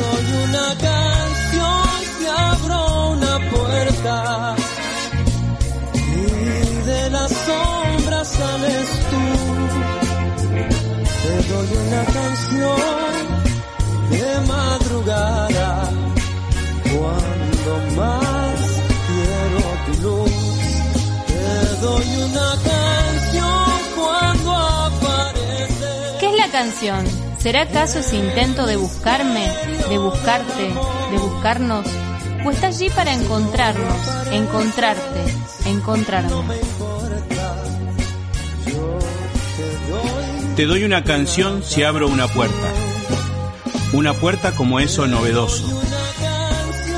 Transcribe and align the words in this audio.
doy 0.00 0.26
una 0.44 0.68
canción 0.88 2.00
y 2.22 2.26
abro 2.26 3.10
una 3.10 3.34
puerta 3.50 4.56
y 5.94 6.86
de 6.90 7.10
las 7.10 7.30
sombras 7.46 8.28
sales 8.28 8.88
tú. 9.10 9.24
Te 11.22 11.34
doy 11.52 11.68
una 11.86 12.02
canción 12.18 13.22
de 14.10 14.26
madrugada 14.54 15.90
cuando 16.92 17.72
más 18.00 18.58
quiero 19.08 19.62
tu 19.86 19.92
luz. 20.04 20.38
Te 21.26 21.50
doy 21.84 22.08
una 22.28 22.50
canción 22.70 23.70
cuando 23.96 24.50
aparece. 24.56 25.92
¿Qué 26.20 26.26
es 26.26 26.36
la 26.36 26.48
canción? 26.50 27.29
¿Será 27.40 27.62
acaso 27.62 28.00
ese 28.00 28.16
intento 28.16 28.66
de 28.66 28.76
buscarme, 28.76 29.48
de 29.88 29.96
buscarte, 29.96 30.74
de 31.10 31.18
buscarnos? 31.18 31.86
¿O 32.44 32.50
está 32.50 32.66
allí 32.66 32.90
para 32.90 33.14
encontrarnos, 33.14 33.96
encontrarte, 34.30 35.24
encontrarnos? 35.64 36.44
Te 40.54 40.66
doy 40.66 40.84
una 40.84 41.02
canción 41.02 41.62
si 41.64 41.82
abro 41.82 42.08
una 42.08 42.28
puerta. 42.28 42.68
Una 43.94 44.12
puerta 44.12 44.52
como 44.52 44.78
eso 44.78 45.06
novedoso. 45.06 45.80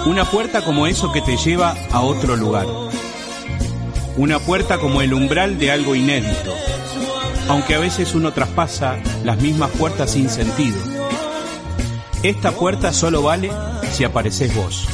Una 0.06 0.24
puerta 0.24 0.62
como 0.62 0.88
eso 0.88 1.12
que 1.12 1.20
te 1.22 1.36
lleva 1.36 1.76
a 1.92 2.00
otro 2.00 2.34
lugar. 2.34 2.66
Una 4.16 4.40
puerta 4.40 4.78
como 4.78 5.02
el 5.02 5.14
umbral 5.14 5.60
de 5.60 5.70
algo 5.70 5.94
inédito. 5.94 6.52
Aunque 7.48 7.74
a 7.74 7.78
veces 7.78 8.14
uno 8.14 8.32
traspasa 8.32 8.98
las 9.24 9.38
mismas 9.40 9.70
puertas 9.70 10.10
sin 10.10 10.28
sentido. 10.28 10.78
Esta 12.22 12.52
puerta 12.52 12.92
solo 12.92 13.22
vale 13.22 13.50
si 13.92 14.04
apareces 14.04 14.54
vos. 14.54 14.86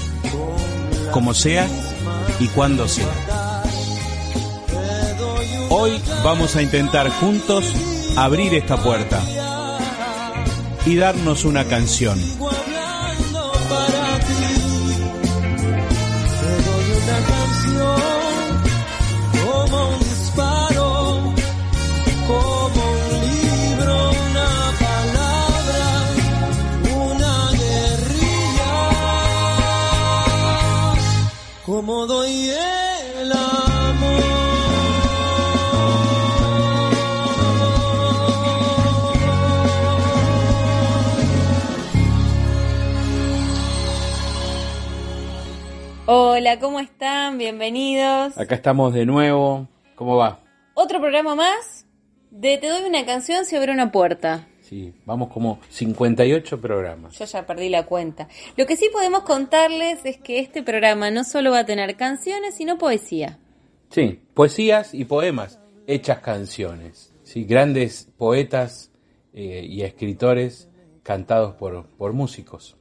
Como 1.12 1.34
sea 1.34 1.66
y 2.40 2.48
cuando 2.48 2.88
sea. 2.88 3.06
Hoy 5.70 6.00
vamos 6.24 6.56
a 6.56 6.62
intentar 6.62 7.10
juntos 7.10 7.64
abrir 8.16 8.54
esta 8.54 8.76
puerta 8.76 9.22
y 10.86 10.96
darnos 10.96 11.44
una 11.44 11.64
canción. 11.64 12.18
Como 31.88 32.06
doy 32.06 32.50
el 32.50 33.32
Hola, 46.04 46.58
¿cómo 46.60 46.78
están? 46.78 47.38
Bienvenidos. 47.38 48.36
Acá 48.36 48.54
estamos 48.54 48.92
de 48.92 49.06
nuevo. 49.06 49.66
¿Cómo 49.94 50.18
va? 50.18 50.40
Otro 50.74 51.00
programa 51.00 51.34
más 51.34 51.86
de 52.30 52.58
Te 52.58 52.68
doy 52.68 52.84
una 52.86 53.06
canción 53.06 53.46
si 53.46 53.56
abre 53.56 53.72
una 53.72 53.90
puerta. 53.90 54.46
Sí, 54.68 54.92
vamos 55.06 55.30
como 55.32 55.60
58 55.70 56.60
programas. 56.60 57.18
Yo 57.18 57.24
ya 57.24 57.46
perdí 57.46 57.70
la 57.70 57.86
cuenta. 57.86 58.28
Lo 58.54 58.66
que 58.66 58.76
sí 58.76 58.90
podemos 58.92 59.22
contarles 59.22 60.04
es 60.04 60.18
que 60.18 60.40
este 60.40 60.62
programa 60.62 61.10
no 61.10 61.24
solo 61.24 61.52
va 61.52 61.60
a 61.60 61.64
tener 61.64 61.96
canciones, 61.96 62.56
sino 62.56 62.76
poesía. 62.76 63.38
Sí, 63.88 64.20
poesías 64.34 64.92
y 64.92 65.06
poemas 65.06 65.58
hechas 65.86 66.18
canciones. 66.18 67.14
Sí, 67.22 67.44
grandes 67.44 68.10
poetas 68.18 68.90
eh, 69.32 69.64
y 69.66 69.82
escritores 69.84 70.68
cantados 71.02 71.54
por, 71.54 71.86
por 71.96 72.12
músicos. 72.12 72.76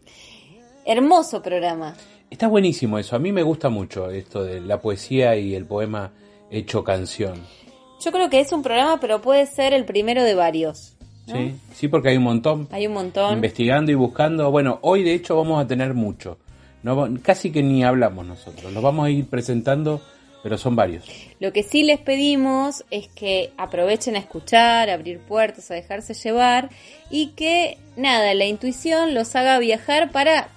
Hermoso 0.85 1.41
programa. 1.41 1.95
Está 2.29 2.49
buenísimo 2.49 2.99
eso. 2.99 3.15
A 3.15 3.19
mí 3.19 3.31
me 3.31 3.43
gusta 3.43 3.69
mucho 3.69 4.11
esto 4.11 4.43
de 4.43 4.59
la 4.59 4.81
poesía 4.81 5.37
y 5.37 5.55
el 5.55 5.65
poema 5.65 6.11
hecho 6.51 6.83
canción. 6.83 7.41
Yo 8.01 8.11
creo 8.11 8.29
que 8.29 8.41
es 8.41 8.51
un 8.51 8.61
programa, 8.61 8.99
pero 8.99 9.21
puede 9.21 9.45
ser 9.45 9.73
el 9.73 9.85
primero 9.85 10.23
de 10.23 10.35
varios. 10.35 10.96
¿No? 11.27 11.35
Sí, 11.35 11.55
sí, 11.73 11.87
porque 11.87 12.09
hay 12.09 12.17
un 12.17 12.23
montón. 12.23 12.67
Hay 12.71 12.87
un 12.87 12.93
montón. 12.93 13.33
Investigando 13.33 13.91
y 13.91 13.95
buscando. 13.95 14.49
Bueno, 14.51 14.79
hoy 14.81 15.03
de 15.03 15.13
hecho 15.13 15.35
vamos 15.35 15.63
a 15.63 15.67
tener 15.67 15.93
mucho. 15.93 16.37
No, 16.83 17.07
casi 17.21 17.51
que 17.51 17.63
ni 17.63 17.83
hablamos 17.83 18.25
nosotros. 18.25 18.71
Los 18.71 18.81
vamos 18.81 19.05
a 19.05 19.09
ir 19.09 19.25
presentando, 19.25 20.01
pero 20.43 20.57
son 20.57 20.75
varios. 20.75 21.05
Lo 21.39 21.51
que 21.51 21.63
sí 21.63 21.83
les 21.83 21.99
pedimos 21.99 22.85
es 22.91 23.07
que 23.09 23.51
aprovechen 23.57 24.15
a 24.15 24.19
escuchar, 24.19 24.89
a 24.89 24.93
abrir 24.93 25.19
puertas, 25.19 25.69
a 25.71 25.73
dejarse 25.73 26.13
llevar 26.13 26.69
y 27.09 27.29
que 27.29 27.77
nada, 27.95 28.33
la 28.33 28.45
intuición 28.45 29.13
los 29.13 29.35
haga 29.35 29.59
viajar 29.59 30.11
para, 30.11 30.49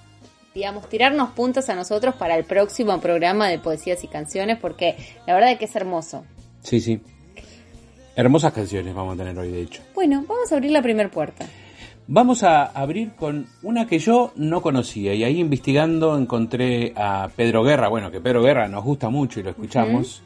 digamos, 0.54 0.88
tirarnos 0.88 1.30
puntos 1.30 1.68
a 1.68 1.74
nosotros 1.74 2.14
para 2.14 2.36
el 2.36 2.44
próximo 2.44 3.00
programa 3.00 3.48
de 3.48 3.58
poesías 3.58 4.04
y 4.04 4.08
canciones 4.08 4.58
porque 4.58 4.96
la 5.26 5.34
verdad 5.34 5.52
es 5.52 5.58
que 5.58 5.64
es 5.64 5.74
hermoso. 5.74 6.24
Sí, 6.62 6.80
sí. 6.80 7.00
Hermosas 8.16 8.52
canciones 8.52 8.94
vamos 8.94 9.14
a 9.14 9.18
tener 9.18 9.38
hoy, 9.38 9.50
de 9.50 9.62
hecho. 9.62 9.82
Bueno, 9.94 10.24
vamos 10.28 10.50
a 10.52 10.56
abrir 10.56 10.72
la 10.72 10.82
primera 10.82 11.10
puerta. 11.10 11.46
Vamos 12.12 12.42
a 12.42 12.64
abrir 12.64 13.12
con 13.12 13.46
una 13.62 13.86
que 13.86 14.00
yo 14.00 14.32
no 14.34 14.62
conocía 14.62 15.14
y 15.14 15.22
ahí 15.22 15.38
investigando 15.38 16.18
encontré 16.18 16.92
a 16.96 17.30
Pedro 17.36 17.62
Guerra, 17.62 17.88
bueno, 17.88 18.10
que 18.10 18.20
Pedro 18.20 18.42
Guerra 18.42 18.66
nos 18.66 18.82
gusta 18.82 19.10
mucho 19.10 19.38
y 19.38 19.44
lo 19.44 19.50
escuchamos. 19.50 20.22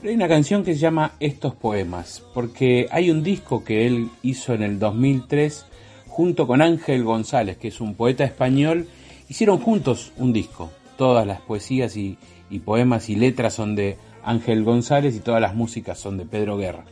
Pero 0.00 0.08
hay 0.10 0.16
una 0.16 0.28
canción 0.28 0.64
que 0.64 0.72
se 0.72 0.80
llama 0.80 1.12
Estos 1.20 1.54
Poemas, 1.54 2.24
porque 2.32 2.86
hay 2.90 3.10
un 3.10 3.22
disco 3.22 3.64
que 3.64 3.86
él 3.86 4.08
hizo 4.22 4.54
en 4.54 4.62
el 4.62 4.78
2003 4.78 5.66
junto 6.06 6.46
con 6.46 6.62
Ángel 6.62 7.04
González, 7.04 7.58
que 7.58 7.68
es 7.68 7.82
un 7.82 7.94
poeta 7.94 8.24
español. 8.24 8.88
Hicieron 9.28 9.58
juntos 9.58 10.12
un 10.16 10.32
disco. 10.32 10.70
Todas 10.96 11.26
las 11.26 11.42
poesías 11.42 11.98
y, 11.98 12.16
y 12.48 12.60
poemas 12.60 13.10
y 13.10 13.16
letras 13.16 13.52
son 13.52 13.76
de 13.76 13.98
Ángel 14.24 14.64
González 14.64 15.14
y 15.14 15.20
todas 15.20 15.42
las 15.42 15.54
músicas 15.54 15.98
son 15.98 16.16
de 16.16 16.24
Pedro 16.24 16.56
Guerra. 16.56 16.86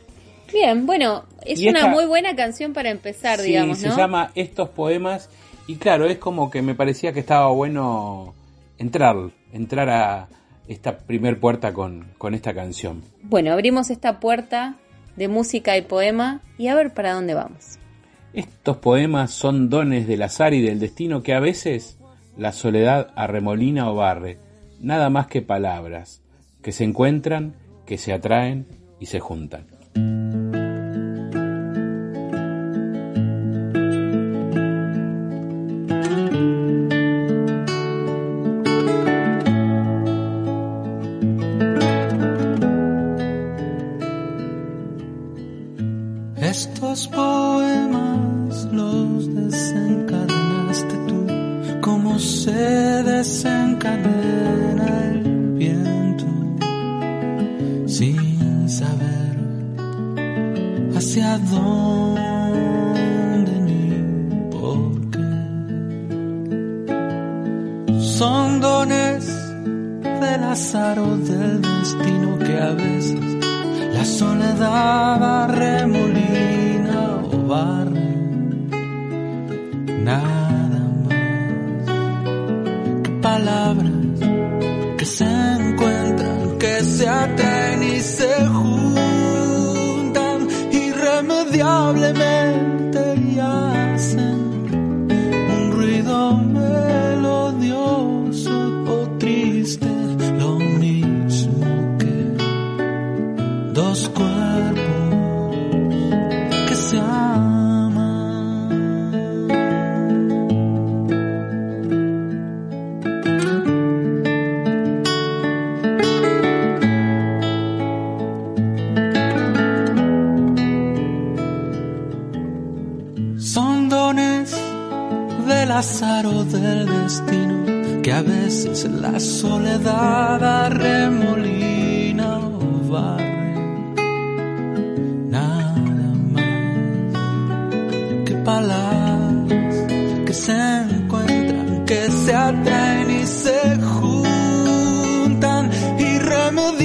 Bien, 0.51 0.85
bueno, 0.85 1.23
es 1.45 1.59
Y 1.59 1.69
una 1.69 1.79
esta- 1.79 1.91
muy 1.91 2.05
buena 2.05 2.35
canción 2.35 2.73
para 2.73 2.89
empezar, 2.89 3.39
Sí, 3.39 3.47
digamos, 3.47 3.79
se 3.79 3.89
¿no? 3.89 3.97
llama 3.97 4.31
Estos 4.35 4.69
Poemas 4.69 5.29
y 5.67 5.75
claro, 5.77 6.05
es 6.05 6.17
como 6.17 6.49
que 6.51 6.61
me 6.61 6.75
parecía 6.75 7.13
que 7.13 7.19
estaba 7.19 7.49
bueno 7.49 8.33
entrar, 8.77 9.15
entrar 9.51 9.89
a 9.89 10.27
esta 10.67 10.97
primer 10.97 11.39
puerta 11.39 11.73
con, 11.73 12.07
con 12.17 12.33
esta 12.33 12.53
canción. 12.53 13.03
Bueno, 13.23 13.51
abrimos 13.53 13.89
esta 13.89 14.19
puerta 14.19 14.75
de 15.15 15.27
música 15.27 15.77
y 15.77 15.81
poema 15.81 16.41
y 16.57 16.67
a 16.67 16.75
ver 16.75 16.93
para 16.93 17.13
dónde 17.13 17.33
vamos. 17.33 17.77
Estos 18.33 18.77
poemas 18.77 19.31
son 19.31 19.69
dones 19.69 20.07
del 20.07 20.21
azar 20.23 20.53
y 20.53 20.61
del 20.61 20.79
destino 20.79 21.23
que 21.23 21.33
a 21.33 21.39
veces 21.39 21.97
la 22.37 22.51
soledad 22.51 23.11
arremolina 23.15 23.89
o 23.89 23.95
barre, 23.95 24.39
nada 24.81 25.09
más 25.09 25.27
que 25.27 25.41
palabras, 25.41 26.21
que 26.61 26.71
se 26.73 26.83
encuentran, 26.83 27.55
que 27.85 27.97
se 27.97 28.11
atraen 28.11 28.67
y 28.99 29.05
se 29.05 29.19
juntan. 29.21 29.67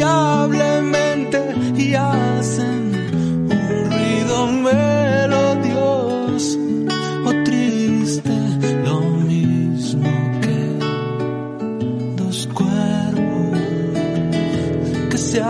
Irremediablemente 0.00 1.55
y 1.76 1.94
hacen 1.94 3.49
un 3.50 3.91
ruido 3.91 4.47
melodioso. 4.47 6.58
O 7.26 7.31
triste, 7.44 8.32
lo 8.85 9.00
mismo 9.00 10.08
que 10.41 10.79
dos 12.17 12.49
cuerpos 12.55 13.58
que 15.11 15.19
se 15.19 15.43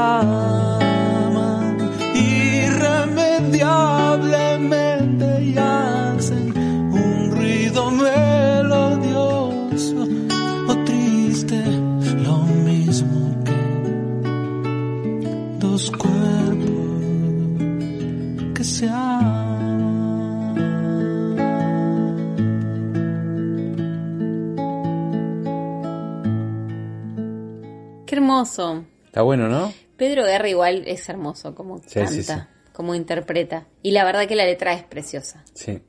hermoso. 28.41 28.85
Está 29.07 29.23
bueno, 29.23 29.49
¿no? 29.49 29.73
Pedro 29.97 30.25
Guerra 30.25 30.49
igual 30.49 30.85
es 30.87 31.09
hermoso 31.09 31.55
como 31.55 31.79
Sí, 31.79 31.95
canta, 31.95 32.11
sí, 32.11 32.23
sí. 32.23 32.35
como 32.73 32.95
interpreta. 32.95 33.67
Y 33.83 33.91
la 33.91 34.05
verdad 34.05 34.27
que 34.27 34.37
la 34.37 34.47
letra 34.47 34.73
es 34.73 34.83
preciosa. 34.83 35.45
Sí. 35.53 35.81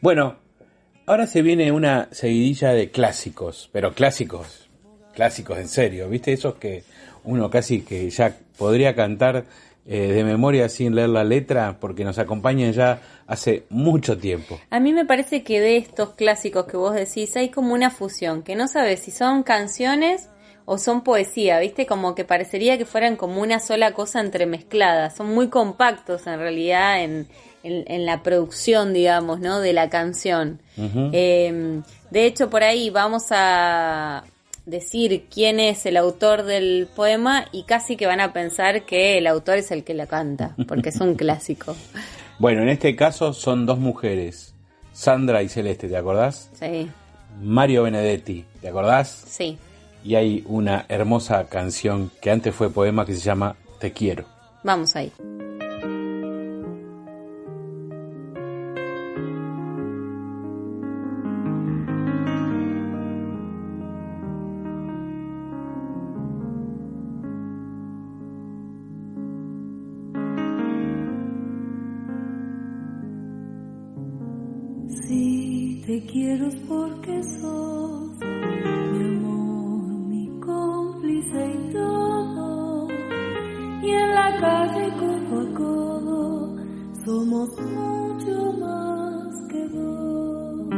Bueno, 0.00 0.36
ahora 1.06 1.26
se 1.26 1.42
viene 1.42 1.72
una 1.72 2.08
seguidilla 2.12 2.72
de 2.72 2.90
clásicos, 2.90 3.68
pero 3.72 3.92
clásicos, 3.94 4.68
clásicos 5.14 5.58
en 5.58 5.68
serio, 5.68 6.08
¿viste? 6.08 6.32
Esos 6.32 6.56
que 6.56 6.84
uno 7.24 7.50
casi 7.50 7.80
que 7.80 8.08
ya 8.10 8.36
podría 8.56 8.94
cantar 8.94 9.44
eh, 9.88 10.12
de 10.12 10.24
memoria 10.24 10.68
sin 10.68 10.94
leer 10.94 11.08
la 11.08 11.24
letra 11.24 11.78
porque 11.80 12.04
nos 12.04 12.18
acompañan 12.18 12.72
ya 12.72 13.00
hace 13.26 13.64
mucho 13.68 14.18
tiempo. 14.18 14.60
A 14.70 14.80
mí 14.80 14.92
me 14.92 15.04
parece 15.04 15.42
que 15.42 15.60
de 15.60 15.76
estos 15.76 16.10
clásicos 16.14 16.66
que 16.66 16.76
vos 16.76 16.94
decís 16.94 17.36
hay 17.36 17.50
como 17.50 17.72
una 17.74 17.90
fusión, 17.90 18.42
que 18.42 18.54
no 18.54 18.68
sabes 18.68 19.00
si 19.00 19.10
son 19.10 19.42
canciones 19.42 20.28
o 20.66 20.78
son 20.78 21.02
poesía, 21.02 21.60
¿viste? 21.60 21.86
Como 21.86 22.14
que 22.14 22.24
parecería 22.24 22.76
que 22.76 22.84
fueran 22.84 23.16
como 23.16 23.40
una 23.40 23.60
sola 23.60 23.92
cosa 23.92 24.20
entremezclada. 24.20 25.10
Son 25.10 25.32
muy 25.32 25.48
compactos 25.48 26.26
en 26.26 26.38
realidad 26.40 27.02
en, 27.02 27.28
en, 27.62 27.84
en 27.86 28.04
la 28.04 28.22
producción, 28.22 28.92
digamos, 28.92 29.38
¿no? 29.40 29.60
De 29.60 29.72
la 29.72 29.88
canción. 29.88 30.60
Eh, 31.12 31.80
de 32.10 32.26
hecho, 32.26 32.50
por 32.50 32.64
ahí 32.64 32.90
vamos 32.90 33.28
a 33.30 34.24
decir 34.66 35.26
quién 35.32 35.60
es 35.60 35.86
el 35.86 35.96
autor 35.96 36.42
del 36.42 36.88
poema 36.94 37.46
y 37.52 37.62
casi 37.62 37.96
que 37.96 38.06
van 38.06 38.20
a 38.20 38.32
pensar 38.32 38.84
que 38.84 39.18
el 39.18 39.28
autor 39.28 39.58
es 39.58 39.70
el 39.70 39.84
que 39.84 39.94
la 39.94 40.08
canta, 40.08 40.56
porque 40.66 40.88
es 40.88 41.00
un 41.00 41.14
clásico. 41.16 41.76
Bueno, 42.40 42.62
en 42.62 42.70
este 42.70 42.96
caso 42.96 43.32
son 43.32 43.66
dos 43.66 43.78
mujeres, 43.78 44.52
Sandra 44.92 45.44
y 45.44 45.48
Celeste, 45.48 45.88
¿te 45.88 45.96
acordás? 45.96 46.50
Sí, 46.58 46.90
Mario 47.40 47.84
Benedetti, 47.84 48.44
¿te 48.60 48.68
acordás? 48.68 49.24
sí. 49.28 49.56
Y 50.06 50.14
hay 50.14 50.44
una 50.46 50.86
hermosa 50.88 51.48
canción 51.48 52.12
que 52.20 52.30
antes 52.30 52.54
fue 52.54 52.70
poema 52.70 53.04
que 53.04 53.12
se 53.12 53.22
llama 53.22 53.56
Te 53.80 53.90
quiero. 53.90 54.24
Vamos 54.62 54.94
ahí. 54.94 55.12
Si 74.88 75.82
te 75.84 76.06
quiero 76.06 76.48
porque 76.68 77.22
sos 77.40 78.05
somos 87.36 87.60
mucho 87.60 88.52
más 88.60 89.28
que 89.50 89.68
dos. 89.68 90.68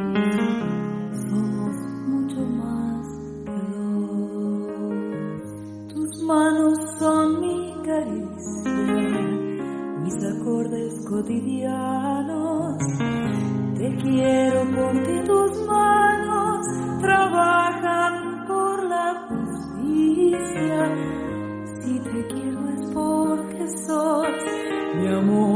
Somos 1.31 1.76
mucho 2.08 2.40
más 2.46 3.06
que 3.44 3.58
dos. 3.76 5.43
Tus 5.94 6.22
manos 6.25 6.78
son 6.99 7.40
mi 7.40 7.72
caricia, 7.84 9.20
mis 10.02 10.25
acordes 10.25 10.94
cotidianos. 11.08 12.76
Te 13.76 13.96
quiero 14.02 14.61
porque 14.75 15.22
tus 15.26 15.66
manos 15.66 16.66
trabajan 17.00 18.46
por 18.49 18.84
la 18.84 19.28
justicia. 19.28 20.78
Si 21.83 22.00
te 22.00 22.26
quiero 22.26 22.68
es 22.71 22.90
porque 22.92 23.68
sos 23.87 24.26
mi 25.00 25.06
amor, 25.06 25.48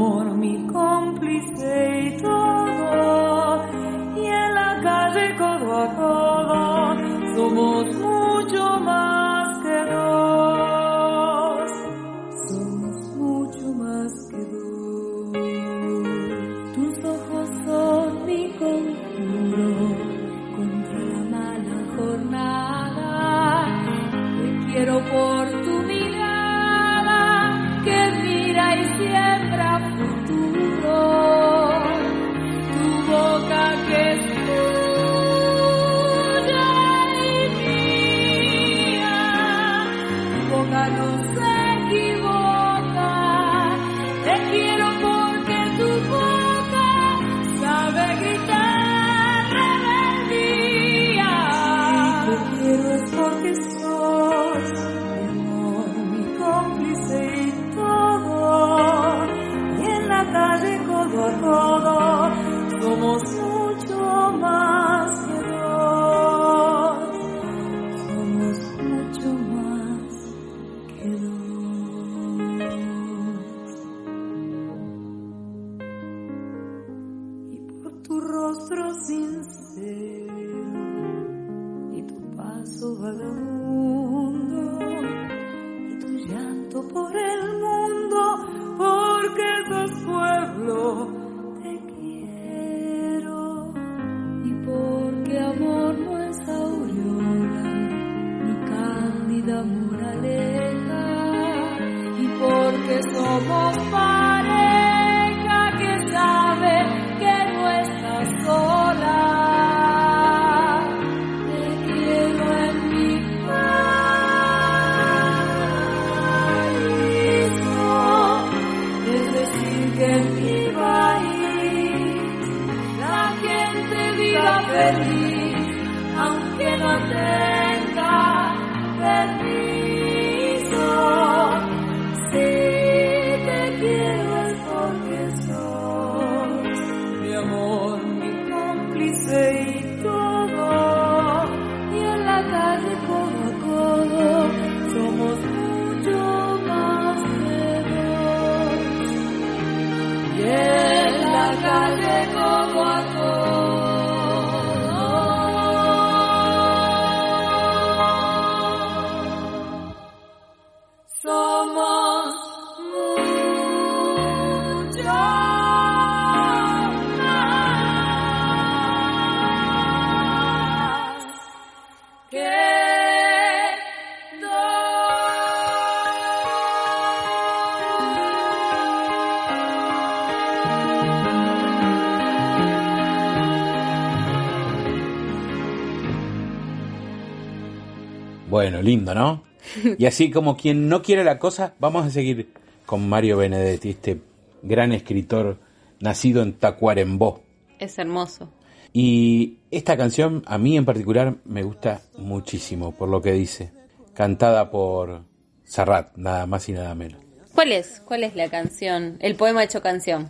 Bueno, 188.53 188.83
lindo, 188.83 189.15
¿no? 189.15 189.41
Y 189.97 190.05
así 190.05 190.29
como 190.29 190.55
quien 190.55 190.87
no 190.87 191.01
quiere 191.01 191.23
la 191.23 191.39
cosa, 191.39 191.73
vamos 191.79 192.05
a 192.05 192.11
seguir 192.11 192.53
con 192.85 193.09
Mario 193.09 193.37
Benedetti, 193.37 193.89
este 193.89 194.21
gran 194.61 194.91
escritor 194.91 195.57
nacido 195.99 196.43
en 196.43 196.53
Tacuarembó. 196.53 197.41
Es 197.79 197.97
hermoso. 197.97 198.53
Y 198.93 199.57
esta 199.71 199.97
canción 199.97 200.43
a 200.45 200.59
mí 200.59 200.77
en 200.77 200.85
particular 200.85 201.37
me 201.45 201.63
gusta 201.63 202.01
muchísimo 202.15 202.91
por 202.91 203.09
lo 203.09 203.23
que 203.23 203.31
dice, 203.31 203.71
cantada 204.13 204.69
por 204.69 205.23
Serrat, 205.63 206.15
nada 206.15 206.45
más 206.45 206.69
y 206.69 206.73
nada 206.73 206.93
menos. 206.93 207.23
¿Cuál 207.55 207.71
es? 207.71 208.03
¿Cuál 208.05 208.23
es 208.23 208.35
la 208.35 208.51
canción? 208.51 209.17
El 209.19 209.33
poema 209.35 209.63
hecho 209.63 209.81
canción. 209.81 210.29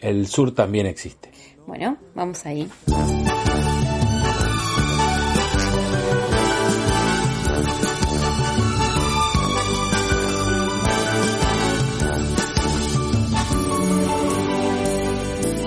El 0.00 0.26
sur 0.26 0.54
también 0.54 0.84
existe. 0.84 1.30
Bueno, 1.66 1.96
vamos 2.14 2.44
ahí. 2.44 2.68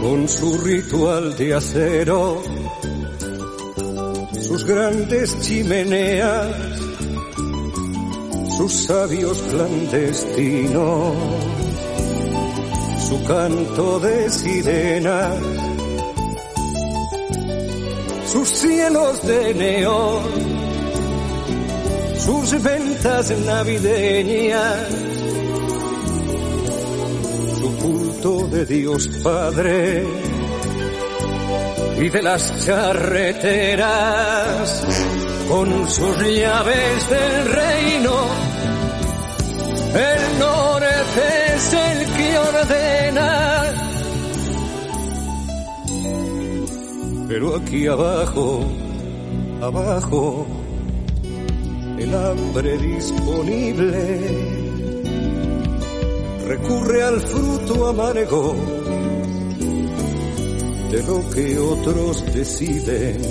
Con 0.09 0.27
su 0.27 0.57
ritual 0.57 1.37
de 1.37 1.53
acero, 1.53 2.41
sus 4.41 4.65
grandes 4.65 5.39
chimeneas, 5.41 6.47
sus 8.57 8.73
sabios 8.87 9.37
clandestinos, 9.51 11.13
su 13.07 13.23
canto 13.23 13.99
de 13.99 14.29
sirenas, 14.31 15.37
sus 18.31 18.49
cielos 18.49 19.27
de 19.27 19.53
neón, 19.53 20.23
sus 22.17 22.63
ventas 22.63 23.29
navideñas 23.45 25.08
de 28.21 28.65
Dios 28.65 29.07
Padre 29.23 30.03
y 31.97 32.09
de 32.09 32.21
las 32.21 32.65
charreteras 32.65 33.85
con 35.47 35.89
sus 35.89 36.17
llaves 36.17 37.09
del 37.09 37.45
reino. 37.45 38.11
El 39.93 40.39
norte 40.39 41.55
es 41.55 41.73
el 41.73 42.05
que 42.13 42.37
ordena. 42.39 43.63
Pero 47.29 47.55
aquí 47.55 47.87
abajo, 47.87 48.65
abajo, 49.61 50.45
el 51.97 52.13
hambre 52.13 52.77
disponible 52.79 54.58
recurre 56.49 57.03
al 57.03 57.21
fruto 57.21 57.89
amargo 57.89 58.55
de 60.89 61.03
lo 61.03 61.29
que 61.29 61.59
otros 61.59 62.25
deciden. 62.33 63.21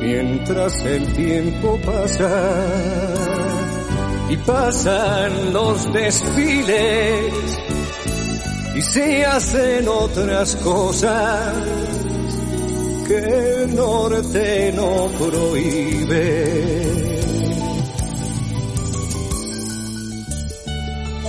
Mientras 0.00 0.84
el 0.84 1.12
tiempo 1.12 1.78
pasa 1.86 2.74
y 4.30 4.36
pasan 4.38 5.52
los 5.52 5.92
desfiles 5.92 7.34
y 8.74 8.80
se 8.80 9.24
hacen 9.26 9.86
otras 9.86 10.56
cosas 10.56 11.54
que 13.06 13.62
el 13.62 13.76
norte 13.76 14.72
no 14.74 15.06
prohíbe. 15.20 17.09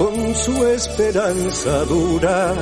Con 0.02 0.36
su 0.36 0.66
esperanza 0.66 1.86
dura. 1.86 2.56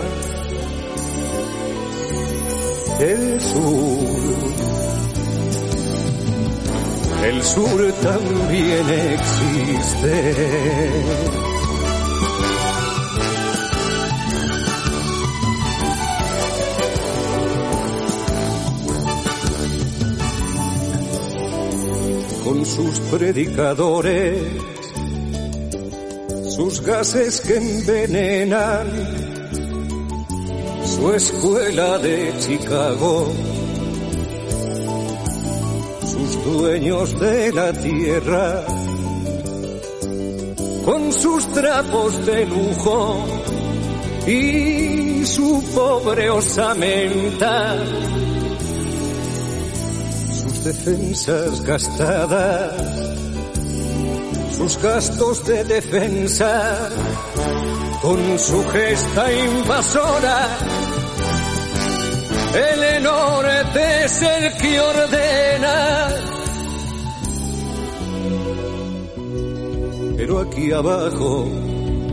El 2.99 3.39
sur, 3.39 4.09
el 7.23 7.41
sur 7.41 7.93
también 8.01 8.89
existe. 9.15 10.33
Con 22.43 22.65
sus 22.65 22.99
predicadores 22.99 24.78
sus 26.59 26.81
gases 26.81 27.39
que 27.39 27.55
envenenan, 27.55 28.85
su 30.83 31.13
escuela 31.13 31.97
de 31.99 32.33
Chicago, 32.37 33.31
sus 36.01 36.43
dueños 36.43 37.17
de 37.17 37.53
la 37.53 37.71
tierra, 37.71 38.65
con 40.83 41.13
sus 41.13 41.47
trapos 41.53 42.25
de 42.25 42.45
lujo 42.45 43.25
y 44.27 45.25
su 45.25 45.63
pobre 45.73 46.29
osamenta, 46.29 47.77
sus 50.33 50.63
defensas 50.65 51.61
gastadas 51.63 52.88
gastos 54.77 55.45
de 55.45 55.63
defensa, 55.63 56.89
con 58.01 58.39
su 58.39 58.63
gesta 58.69 59.33
invasora. 59.33 60.47
El 62.53 63.03
norte 63.03 64.03
es 64.05 64.21
el 64.21 64.57
que 64.57 64.79
ordena. 64.79 66.09
Pero 70.17 70.39
aquí 70.39 70.71
abajo, 70.71 71.47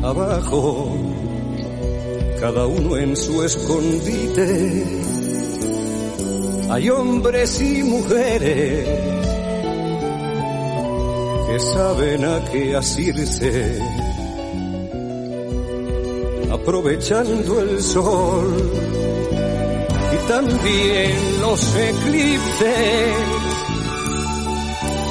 abajo, 0.02 0.96
cada 2.40 2.66
uno 2.66 2.96
en 2.96 3.16
su 3.16 3.42
escondite, 3.42 4.84
hay 6.70 6.90
hombres 6.90 7.60
y 7.60 7.82
mujeres 7.82 9.25
saben 11.58 12.24
a 12.24 12.44
qué 12.50 12.76
asirse, 12.76 13.78
aprovechando 16.50 17.60
el 17.60 17.82
sol 17.82 18.72
y 20.12 20.28
también 20.28 21.40
los 21.40 21.76
eclipses, 21.76 23.16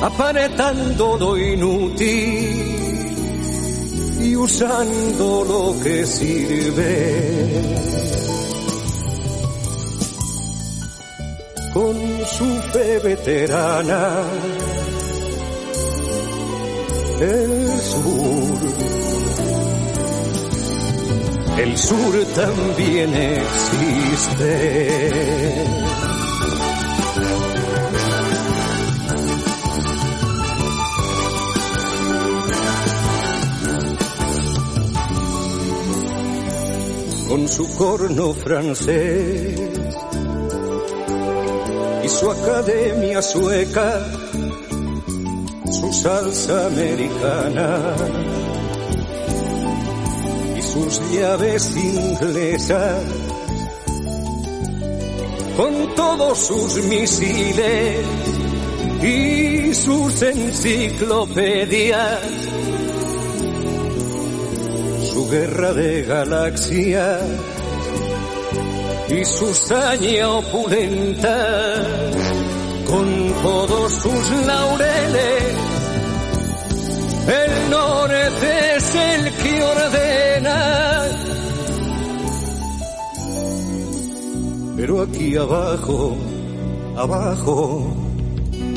aparentando 0.02 1.18
lo 1.18 1.38
inútil 1.38 2.76
y 4.22 4.36
usando 4.36 5.44
lo 5.46 5.84
que 5.84 6.06
sirve. 6.06 7.64
Con 11.74 11.96
su 12.26 12.46
fe 12.72 13.00
veterana 13.00 14.24
el 17.20 17.80
sur. 17.82 18.60
El 21.58 21.78
sur 21.78 22.26
también 22.36 23.14
existe. 23.14 24.46
Con 37.30 37.48
su 37.48 37.76
corno 37.76 38.34
francés 38.34 39.60
y 42.04 42.08
su 42.08 42.32
academia 42.32 43.22
sueca 43.22 44.06
salsa 46.02 46.68
americana. 46.68 47.96
Y 50.58 50.62
sus 50.62 51.02
llaves 51.12 51.76
inglesas. 51.76 53.04
Con 55.58 55.96
todos 55.96 56.38
sus 56.38 56.84
misiles 56.84 58.06
y 59.02 59.74
sus 59.74 60.22
enciclopedias, 60.22 62.20
su 65.14 65.30
guerra 65.30 65.74
de 65.74 66.04
galaxias 66.04 67.22
y 69.10 69.24
su 69.24 69.54
saña 69.54 70.30
opulenta 70.30 71.86
con 72.86 73.34
todos 73.44 73.94
sus 73.94 74.30
laureles 74.46 75.75
que 79.44 79.64
ordena. 79.64 81.04
Pero 84.78 85.02
aquí 85.02 85.36
abajo, 85.36 86.16
abajo, 86.96 87.94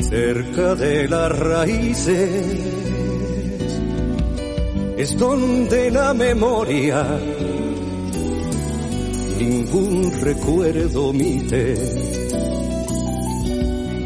cerca 0.01 0.75
de 0.75 1.07
las 1.07 1.37
raíces, 1.37 2.29
es 4.97 5.17
donde 5.17 5.91
la 5.91 6.13
memoria 6.13 7.05
ningún 9.39 10.11
recuerdo 10.21 11.07
omite. 11.09 11.75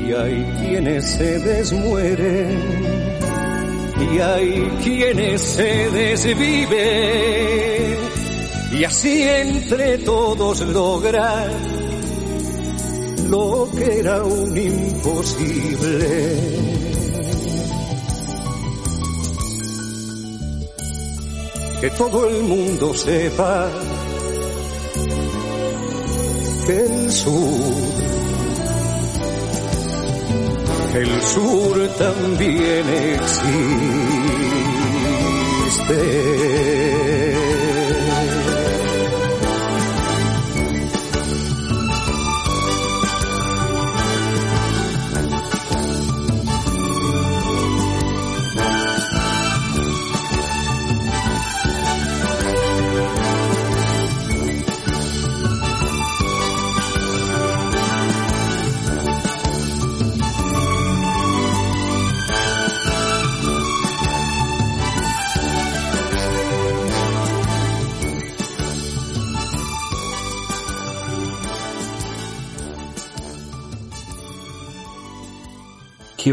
Y 0.06 0.14
hay 0.14 0.46
quienes 0.60 1.06
se 1.06 1.40
desmueren, 1.40 3.13
y 4.12 4.20
hay 4.20 4.72
quienes 4.84 5.42
se 5.42 5.90
desviven, 5.92 6.78
y 8.72 8.84
así 8.84 9.24
entre 9.24 10.00
todos 10.00 10.62
lograr 10.62 11.52
lo 13.30 13.70
que 13.76 14.00
era 14.00 14.24
un 14.24 14.58
imposible. 14.58 15.98
Que 21.82 21.90
todo 21.92 22.30
el 22.30 22.44
mundo 22.44 22.94
sepa 22.94 23.70
que 26.66 26.86
el 26.86 27.12
sur, 27.12 27.34
el 30.96 31.22
sur 31.22 31.88
también 31.98 32.86
existe. 32.90 33.54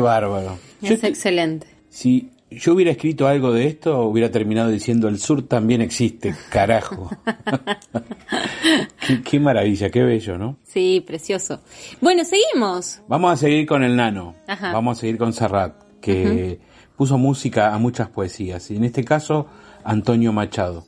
Bárbaro. 0.00 0.58
Es 0.82 1.00
te- 1.00 1.08
excelente. 1.08 1.66
si 1.88 2.30
yo 2.50 2.74
hubiera 2.74 2.90
escrito 2.90 3.28
algo 3.28 3.52
de 3.52 3.68
esto, 3.68 4.02
hubiera 4.02 4.30
terminado 4.32 4.70
diciendo 4.70 5.06
el 5.08 5.20
sur 5.20 5.46
también 5.46 5.80
existe, 5.82 6.34
carajo. 6.50 7.08
qué, 9.06 9.22
qué 9.22 9.40
maravilla, 9.40 9.90
qué 9.90 10.02
bello, 10.02 10.38
¿no? 10.38 10.56
Sí, 10.64 11.02
precioso. 11.06 11.60
Bueno, 12.00 12.24
seguimos. 12.24 13.00
Vamos 13.08 13.32
a 13.32 13.36
seguir 13.36 13.66
con 13.66 13.82
el 13.82 13.96
nano. 13.96 14.34
Ajá. 14.46 14.72
Vamos 14.72 14.98
a 14.98 15.00
seguir 15.00 15.18
con 15.18 15.32
Serrat, 15.32 15.74
que 16.00 16.58
puso 16.96 17.18
música 17.18 17.72
a 17.74 17.78
muchas 17.78 18.08
poesías. 18.08 18.70
Y 18.70 18.76
en 18.76 18.84
este 18.84 19.04
caso, 19.04 19.46
Antonio 19.84 20.32
Machado. 20.32 20.86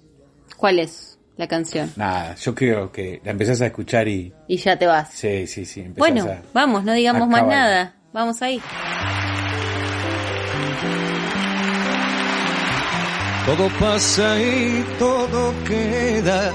¿Cuál 0.57 0.79
es 0.79 1.19
la 1.37 1.49
canción? 1.49 1.91
Nada, 1.97 2.35
yo 2.37 2.55
creo 2.55 2.93
que 2.93 3.21
la 3.25 3.31
empezás 3.33 3.61
a 3.61 3.67
escuchar 3.67 4.09
y... 4.09 4.33
Y 4.49 4.57
ya 4.57 4.77
te 4.79 4.87
vas. 4.87 5.11
Sí, 5.13 5.47
sí, 5.47 5.65
sí. 5.65 5.85
Bueno, 5.97 6.25
a- 6.25 6.43
vamos, 6.53 6.85
no 6.85 6.93
digamos 6.93 7.29
más 7.29 7.47
nada. 7.47 7.97
Vamos 8.13 8.43
ahí. 8.43 8.61
Todo 13.47 13.69
pasa 13.81 14.41
y 14.41 14.85
todo 14.99 15.53
queda, 15.67 16.53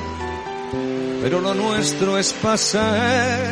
pero 1.21 1.41
lo 1.41 1.53
nuestro 1.53 2.17
es 2.17 2.31
pasar, 2.33 3.51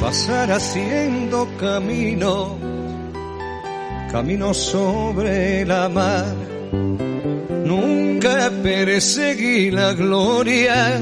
pasar 0.00 0.52
haciendo 0.52 1.48
camino, 1.58 2.58
camino 4.12 4.54
sobre 4.54 5.64
la 5.64 5.88
mar. 5.88 6.34
Nunca 7.64 8.50
perseguí 8.62 9.70
la 9.70 9.94
gloria, 9.94 11.00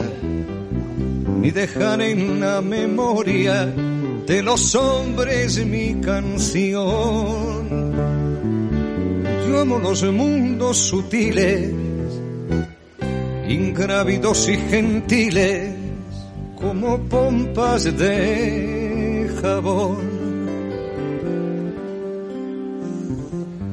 ni 1.41 1.51
dejar 1.51 2.01
en 2.01 2.41
la 2.41 2.63
memoria 2.63 3.69
de 4.29 4.43
los 4.43 4.75
hombres 4.75 5.65
mi 5.65 5.95
canción. 6.03 7.67
Yo 9.49 9.61
amo 9.61 9.79
los 9.79 10.05
mundos 10.05 10.77
sutiles, 10.77 11.73
ingrávidos 13.49 14.47
y 14.51 14.59
gentiles, 14.59 15.75
como 16.57 16.99
pompas 17.09 17.85
de 17.85 19.35
jabón. 19.41 19.97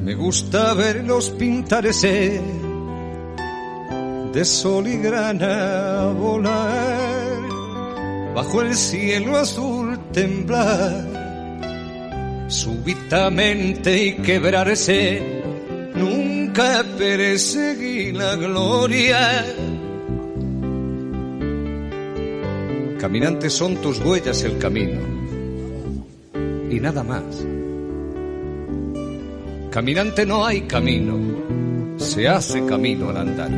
Me 0.04 0.14
gusta 0.14 0.72
verlos 0.72 1.28
pintarse 1.38 2.40
de 4.32 4.44
sol 4.46 4.86
y 4.86 4.96
grana 4.96 6.14
volar, 6.18 7.42
bajo 8.34 8.62
el 8.62 8.74
cielo 8.74 9.36
azul 9.36 9.75
temblar, 10.16 11.04
súbitamente 12.48 14.02
y 14.02 14.14
quebrarse. 14.14 15.42
Nunca 15.94 16.82
perseguí 16.96 18.12
la 18.12 18.34
gloria. 18.34 19.44
Caminantes 22.98 23.52
son 23.52 23.76
tus 23.76 24.00
huellas 24.00 24.42
el 24.42 24.56
camino 24.56 25.00
y 26.70 26.80
nada 26.80 27.02
más. 27.02 27.22
Caminante 29.70 30.24
no 30.24 30.46
hay 30.46 30.62
camino, 30.62 31.98
se 31.98 32.26
hace 32.26 32.64
camino 32.64 33.10
al 33.10 33.18
andar. 33.18 33.50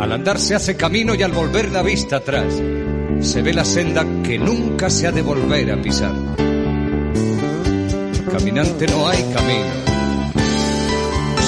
Al 0.00 0.10
andar 0.10 0.40
se 0.40 0.56
hace 0.56 0.76
camino 0.76 1.14
y 1.14 1.22
al 1.22 1.30
volver 1.30 1.70
la 1.70 1.84
vista 1.84 2.16
atrás 2.16 2.60
se 3.20 3.42
ve 3.42 3.52
la 3.52 3.64
senda 3.64 4.04
que 4.22 4.38
nunca 4.38 4.90
se 4.90 5.06
ha 5.06 5.12
de 5.12 5.22
volver 5.22 5.70
a 5.72 5.80
pisar. 5.80 6.14
Caminante 8.30 8.86
no 8.86 9.08
hay 9.08 9.22
camino, 9.34 9.72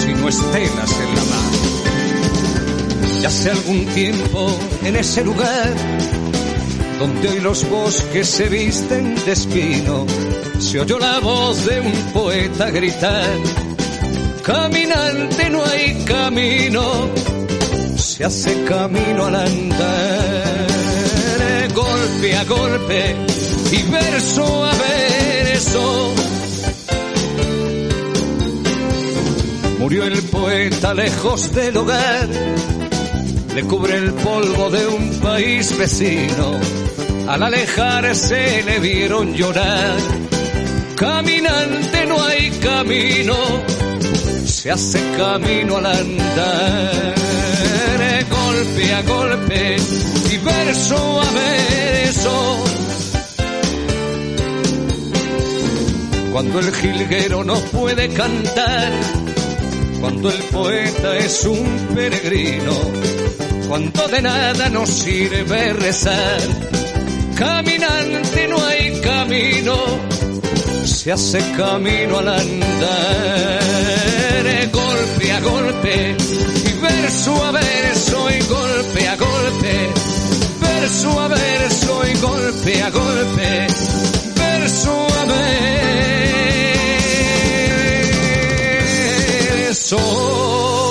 sino 0.04 0.28
estelas 0.28 1.00
en 1.00 1.14
la 1.14 1.24
mar. 1.24 1.52
Ya 3.20 3.28
hace 3.28 3.50
algún 3.50 3.86
tiempo 3.86 4.58
en 4.84 4.96
ese 4.96 5.24
lugar 5.24 5.72
donde 7.02 7.28
hoy 7.28 7.40
los 7.40 7.68
bosques 7.68 8.28
se 8.28 8.48
visten 8.48 9.16
de 9.24 9.32
espino, 9.32 10.06
se 10.60 10.78
oyó 10.78 11.00
la 11.00 11.18
voz 11.18 11.66
de 11.66 11.80
un 11.80 11.92
poeta 12.12 12.70
gritar, 12.70 13.26
caminante 14.44 15.50
no 15.50 15.64
hay 15.64 16.04
camino, 16.04 17.10
se 17.96 18.24
hace 18.24 18.62
camino 18.62 19.24
al 19.26 19.34
andar, 19.34 20.51
golpe 22.22 22.36
a 22.36 22.44
golpe 22.44 23.16
y 23.72 23.82
verso 23.90 24.64
a 24.64 24.70
verso. 24.74 26.14
Murió 29.80 30.04
el 30.04 30.22
poeta 30.22 30.94
lejos 30.94 31.52
del 31.52 31.76
hogar, 31.76 32.28
le 33.54 33.62
cubre 33.64 33.96
el 33.96 34.12
polvo 34.12 34.70
de 34.70 34.86
un 34.86 35.20
país 35.20 35.76
vecino. 35.76 36.60
Al 37.28 37.42
alejarse 37.42 38.62
le 38.66 38.78
vieron 38.78 39.34
llorar. 39.34 39.96
Caminante 40.94 42.06
no 42.06 42.22
hay 42.22 42.50
camino, 42.50 43.34
se 44.44 44.70
hace 44.70 45.00
camino 45.16 45.78
al 45.78 45.86
andar. 45.86 47.31
Golpe 48.62 48.94
a 48.94 49.02
golpe 49.02 49.76
y 50.30 50.36
verso 50.36 51.20
a 51.20 51.24
verso. 51.32 52.64
Cuando 56.30 56.60
el 56.60 56.72
jilguero 56.72 57.42
no 57.42 57.56
puede 57.56 58.08
cantar, 58.10 58.92
cuando 60.00 60.30
el 60.30 60.40
poeta 60.44 61.16
es 61.16 61.44
un 61.44 61.88
peregrino, 61.92 62.72
cuando 63.68 64.06
de 64.06 64.22
nada 64.22 64.68
nos 64.68 64.90
sirve 64.90 65.72
rezar, 65.72 66.40
caminante 67.34 68.46
no 68.46 68.64
hay 68.64 69.00
camino, 69.00 69.74
se 71.02 71.10
hace 71.10 71.38
camino 71.56 72.18
al 72.18 72.28
andar, 72.28 73.60
golpe 74.72 75.32
a 75.32 75.40
golpe, 75.40 76.16
y 76.16 76.72
verso 76.80 77.44
a 77.44 77.50
verso 77.50 78.30
y 78.30 78.38
golpe 78.42 79.08
a 79.08 79.16
golpe, 79.16 79.90
verso 80.60 81.20
a 81.20 81.26
verso 81.26 82.02
y 82.06 82.14
golpe 82.20 82.82
a 82.84 82.90
golpe, 82.90 83.66
verso 84.36 85.06
a 85.18 85.24
verso. 89.64 90.81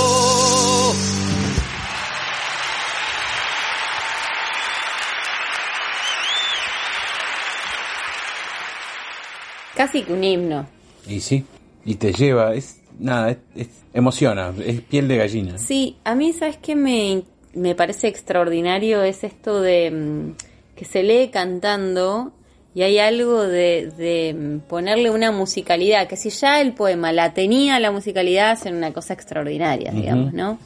Casi 9.82 10.04
que 10.04 10.13
un 10.13 10.24
himno. 10.24 10.67
Y 11.08 11.20
sí, 11.22 11.44
y 11.86 11.96
te 11.96 12.13
lleva, 12.13 12.54
es 12.54 12.82
nada, 13.00 13.32
es, 13.32 13.38
es- 13.56 13.67
emociona, 13.96 14.54
es 14.63 14.80
piel 14.82 15.08
de 15.08 15.17
gallina. 15.17 15.58
Sí, 15.58 15.98
a 16.04 16.13
mí, 16.13 16.34
¿sabes 16.34 16.58
qué 16.58 16.76
me, 16.76 17.24
me 17.56 17.74
parece 17.74 18.08
extraordinario? 18.08 19.02
Es 19.02 19.24
esto 19.24 19.60
de 19.60 19.89
mm, 19.89 20.76
que 20.76 20.86
se 20.86 21.02
lee 21.02 21.30
cantando 21.30 22.32
y 22.76 22.84
hay 22.84 23.00
algo 23.00 23.41
de, 23.41 23.91
de 23.98 24.36
mm, 24.36 24.60
ponerle 24.70 25.10
una 25.10 25.32
musicalidad, 25.32 26.08
que 26.08 26.15
si 26.15 26.30
ya 26.30 26.62
el 26.62 26.74
poema 26.74 27.12
la 27.12 27.34
tenía 27.34 27.80
la 27.80 27.89
musicalidad, 27.91 28.52
hacen 28.52 28.76
una 28.76 28.94
cosa 28.94 29.13
extraordinaria, 29.15 29.89
digamos, 29.91 30.32
¿no? 30.32 30.60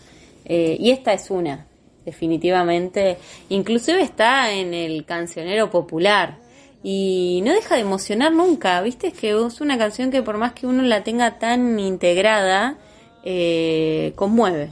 Eh, 0.44 0.76
y 0.78 0.92
esta 0.92 1.14
es 1.14 1.32
una, 1.32 1.66
definitivamente. 2.06 3.16
Inclusive 3.48 4.02
está 4.02 4.52
en 4.52 4.74
el 4.74 5.06
cancionero 5.06 5.72
popular. 5.72 6.44
Y 6.88 7.42
no 7.44 7.52
deja 7.52 7.74
de 7.74 7.82
emocionar 7.82 8.32
nunca, 8.32 8.80
¿viste? 8.84 9.08
Es 9.08 9.16
que 9.16 9.32
es 9.32 9.60
una 9.60 9.76
canción 9.76 10.12
que 10.12 10.22
por 10.22 10.38
más 10.38 10.54
que 10.54 10.68
uno 10.68 10.84
la 10.84 11.04
tenga 11.04 11.40
tan 11.40 11.80
integrada, 11.80 12.78
eh, 13.24 14.14
conmueve. 14.14 14.72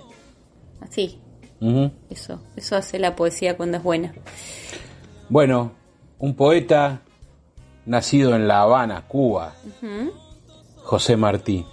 Así, 0.80 1.20
eso, 2.12 2.40
eso 2.56 2.76
hace 2.76 3.00
la 3.00 3.16
poesía 3.16 3.58
cuando 3.58 3.78
es 3.78 3.84
buena. 3.84 4.14
Bueno, 5.28 5.72
un 6.20 6.36
poeta 6.36 7.02
nacido 7.88 8.36
en 8.36 8.48
La 8.48 8.62
Habana, 8.62 9.08
Cuba, 9.08 9.56
José 10.84 11.18
Martí. 11.18 11.66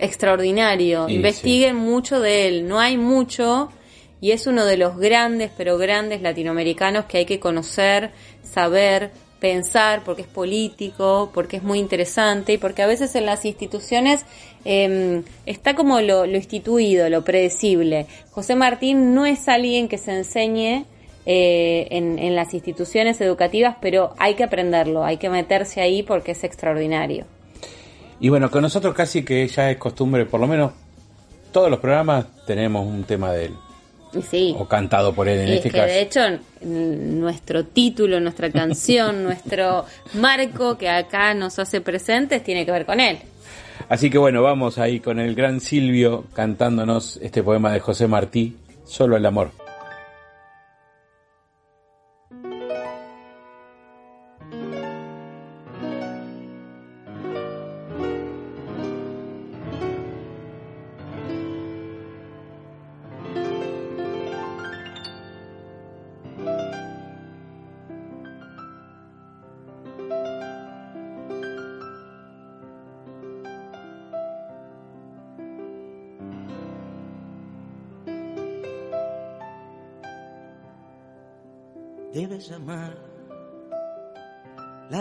Extraordinario, 0.00 1.08
Y 1.08 1.14
investiguen 1.14 1.76
mucho 1.76 2.18
de 2.18 2.48
él, 2.48 2.66
no 2.66 2.80
hay 2.80 2.98
mucho 2.98 3.68
y 4.20 4.32
es 4.32 4.48
uno 4.48 4.64
de 4.64 4.76
los 4.76 4.96
grandes, 4.96 5.52
pero 5.56 5.78
grandes 5.78 6.22
latinoamericanos 6.22 7.04
que 7.04 7.18
hay 7.18 7.24
que 7.24 7.38
conocer, 7.38 8.10
saber, 8.42 9.12
pensar, 9.40 10.02
porque 10.04 10.22
es 10.22 10.28
político, 10.28 11.30
porque 11.32 11.58
es 11.58 11.62
muy 11.62 11.78
interesante 11.78 12.54
y 12.54 12.58
porque 12.58 12.82
a 12.82 12.86
veces 12.86 13.14
en 13.14 13.26
las 13.26 13.44
instituciones 13.44 14.24
eh, 14.64 15.22
está 15.46 15.74
como 15.74 16.00
lo, 16.00 16.24
instituido, 16.26 17.08
lo 17.08 17.24
predecible. 17.24 18.06
José 18.30 18.54
Martín 18.56 19.14
no 19.14 19.26
es 19.26 19.48
alguien 19.48 19.88
que 19.88 19.98
se 19.98 20.16
enseñe 20.16 20.84
eh, 21.26 21.88
en, 21.90 22.18
en 22.18 22.34
las 22.34 22.54
instituciones 22.54 23.20
educativas, 23.20 23.76
pero 23.80 24.14
hay 24.18 24.34
que 24.34 24.44
aprenderlo, 24.44 25.04
hay 25.04 25.18
que 25.18 25.30
meterse 25.30 25.80
ahí 25.80 26.02
porque 26.02 26.32
es 26.32 26.42
extraordinario. 26.44 27.26
Y 28.20 28.30
bueno, 28.30 28.50
con 28.50 28.62
nosotros 28.62 28.94
casi 28.94 29.24
que 29.24 29.46
ya 29.46 29.70
es 29.70 29.76
costumbre, 29.76 30.26
por 30.26 30.40
lo 30.40 30.48
menos 30.48 30.72
todos 31.52 31.70
los 31.70 31.78
programas 31.78 32.26
tenemos 32.46 32.86
un 32.86 33.04
tema 33.04 33.32
de 33.32 33.46
él, 33.46 33.54
sí. 34.28 34.54
o 34.58 34.66
cantado 34.66 35.12
por 35.12 35.28
él 35.28 35.40
en 35.40 35.48
es 35.48 35.56
este 35.56 35.70
que 35.70 35.76
caso. 35.78 35.88
de 35.92 36.00
hecho 36.00 36.20
nuestro 36.62 37.64
título, 37.64 38.20
nuestra 38.20 38.50
canción, 38.50 39.22
nuestro 39.24 39.84
marco 40.14 40.76
que 40.78 40.88
acá 40.88 41.34
nos 41.34 41.58
hace 41.58 41.80
presentes 41.80 42.42
tiene 42.42 42.64
que 42.66 42.72
ver 42.72 42.86
con 42.86 43.00
él. 43.00 43.18
Así 43.88 44.10
que 44.10 44.18
bueno, 44.18 44.42
vamos 44.42 44.78
ahí 44.78 45.00
con 45.00 45.18
el 45.18 45.34
gran 45.34 45.60
Silvio 45.60 46.24
cantándonos 46.34 47.18
este 47.22 47.42
poema 47.42 47.72
de 47.72 47.80
José 47.80 48.06
Martí, 48.06 48.56
Solo 48.84 49.18
el 49.18 49.26
amor. 49.26 49.67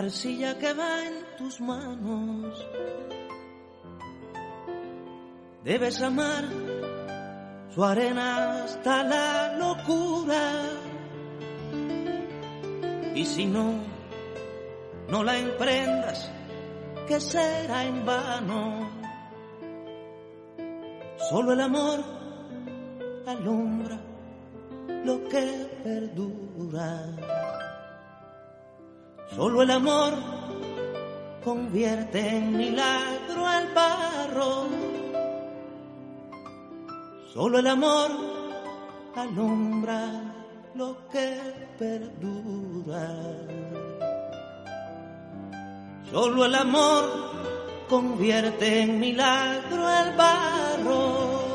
Arcilla 0.08 0.58
que 0.58 0.72
va 0.72 1.06
en 1.06 1.16
tus 1.38 1.60
manos. 1.60 2.66
Debes 5.66 6.02
amar 6.02 6.46
su 7.76 7.84
arena 7.84 8.64
hasta 8.64 9.04
la 9.04 9.58
locura. 9.58 10.44
Y 13.16 13.26
si 13.26 13.46
no, 13.48 13.74
no 15.10 15.24
la 15.26 15.38
emprendas, 15.38 16.32
que 17.06 17.20
será 17.20 17.84
en 17.84 18.06
vano. 18.06 18.90
Solo 21.30 21.52
el 21.52 21.60
amor 21.60 22.00
alumbra 23.26 24.00
lo 25.04 25.28
que 25.28 25.46
perdura. 25.84 27.37
Solo 29.36 29.62
el 29.62 29.72
amor 29.72 30.14
convierte 31.44 32.38
en 32.38 32.58
milagro 32.58 33.52
el 33.52 33.74
barro. 33.74 34.68
Solo 37.34 37.60
el 37.60 37.68
amor 37.68 38.10
alumbra 39.16 40.34
lo 40.76 41.08
que 41.10 41.40
perdura. 41.78 43.16
Solo 46.12 46.46
el 46.46 46.56
amor 46.56 47.04
convierte 47.90 48.82
en 48.82 49.00
milagro 49.00 49.90
el 49.90 50.16
barro. 50.16 51.47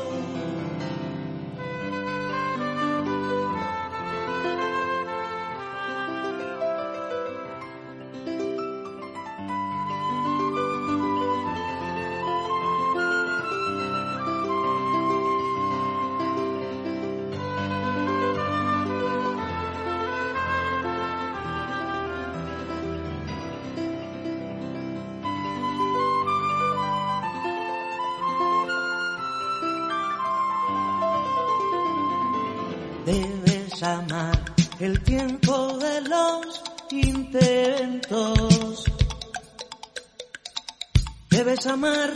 Amar 41.65 42.11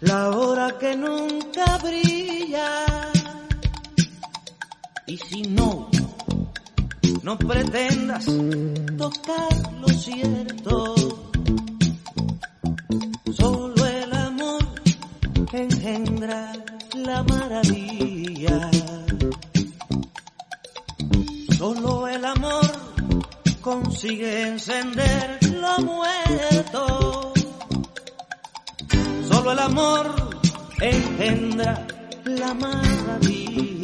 la 0.00 0.30
hora 0.30 0.76
que 0.76 0.96
nunca 0.96 1.78
brilla. 1.78 2.86
Y 5.06 5.16
si 5.16 5.42
no, 5.42 5.88
no 7.22 7.38
pretendas 7.38 8.26
tocar 8.98 9.72
lo 9.80 9.88
cierto. 9.88 10.94
Solo 13.32 13.86
el 13.86 14.12
amor 14.12 14.66
engendra 15.52 16.52
la 16.94 17.22
maravilla. 17.22 18.70
Solo 21.56 22.08
el 22.08 22.24
amor 22.24 22.72
consigue 23.60 24.48
encender 24.48 25.38
lo 25.52 25.78
muerto. 25.78 27.11
Solo 29.42 29.54
el 29.54 29.58
amor 29.58 30.14
engendra 30.80 31.84
la 32.26 32.54
maravilla. 32.54 33.81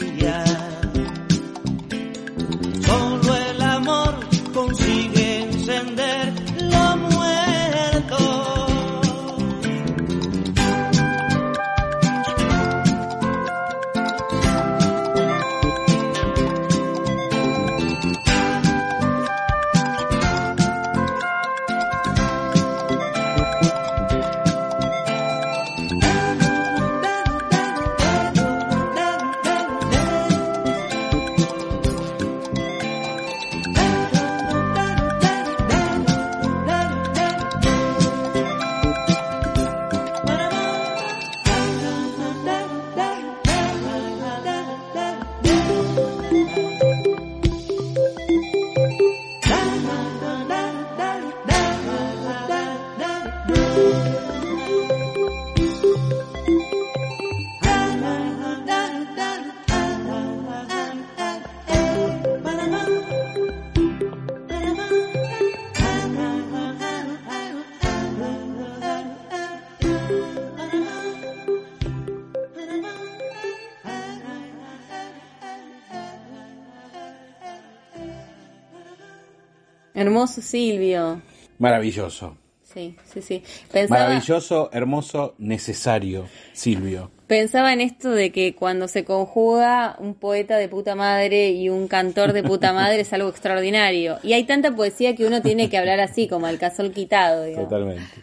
Hermoso 80.19 80.43
Silvio. 80.43 81.23
Maravilloso. 81.59 82.37
Sí, 82.65 82.97
sí, 83.05 83.23
sí. 83.23 83.43
Pensaba, 83.73 84.01
Maravilloso, 84.09 84.69
hermoso, 84.73 85.35
necesario, 85.39 86.27
Silvio. 86.53 87.11
pensaba 87.29 87.73
en 87.73 87.81
esto 87.81 88.11
de 88.11 88.31
que 88.33 88.55
cuando 88.57 88.89
se 88.89 89.05
conjuga 89.05 89.97
un 90.01 90.15
poeta 90.15 90.57
de 90.59 90.69
puta 90.69 90.95
madre 90.95 91.51
y 91.51 91.69
un 91.69 91.87
cantor 91.87 92.33
de 92.33 92.43
puta 92.43 92.73
madre 92.73 93.01
es 93.01 93.13
algo 93.13 93.29
extraordinario. 93.29 94.19
Y 94.25 94.33
hay 94.33 94.45
tanta 94.45 94.75
poesía 94.75 95.15
que 95.15 95.25
uno 95.25 95.41
tiene 95.41 95.71
que 95.71 95.79
hablar 95.79 96.01
así, 96.01 96.27
como 96.27 96.49
el 96.49 96.59
casol 96.59 96.91
quitado. 96.91 97.45
digamos. 97.45 97.69
Totalmente. 97.69 98.23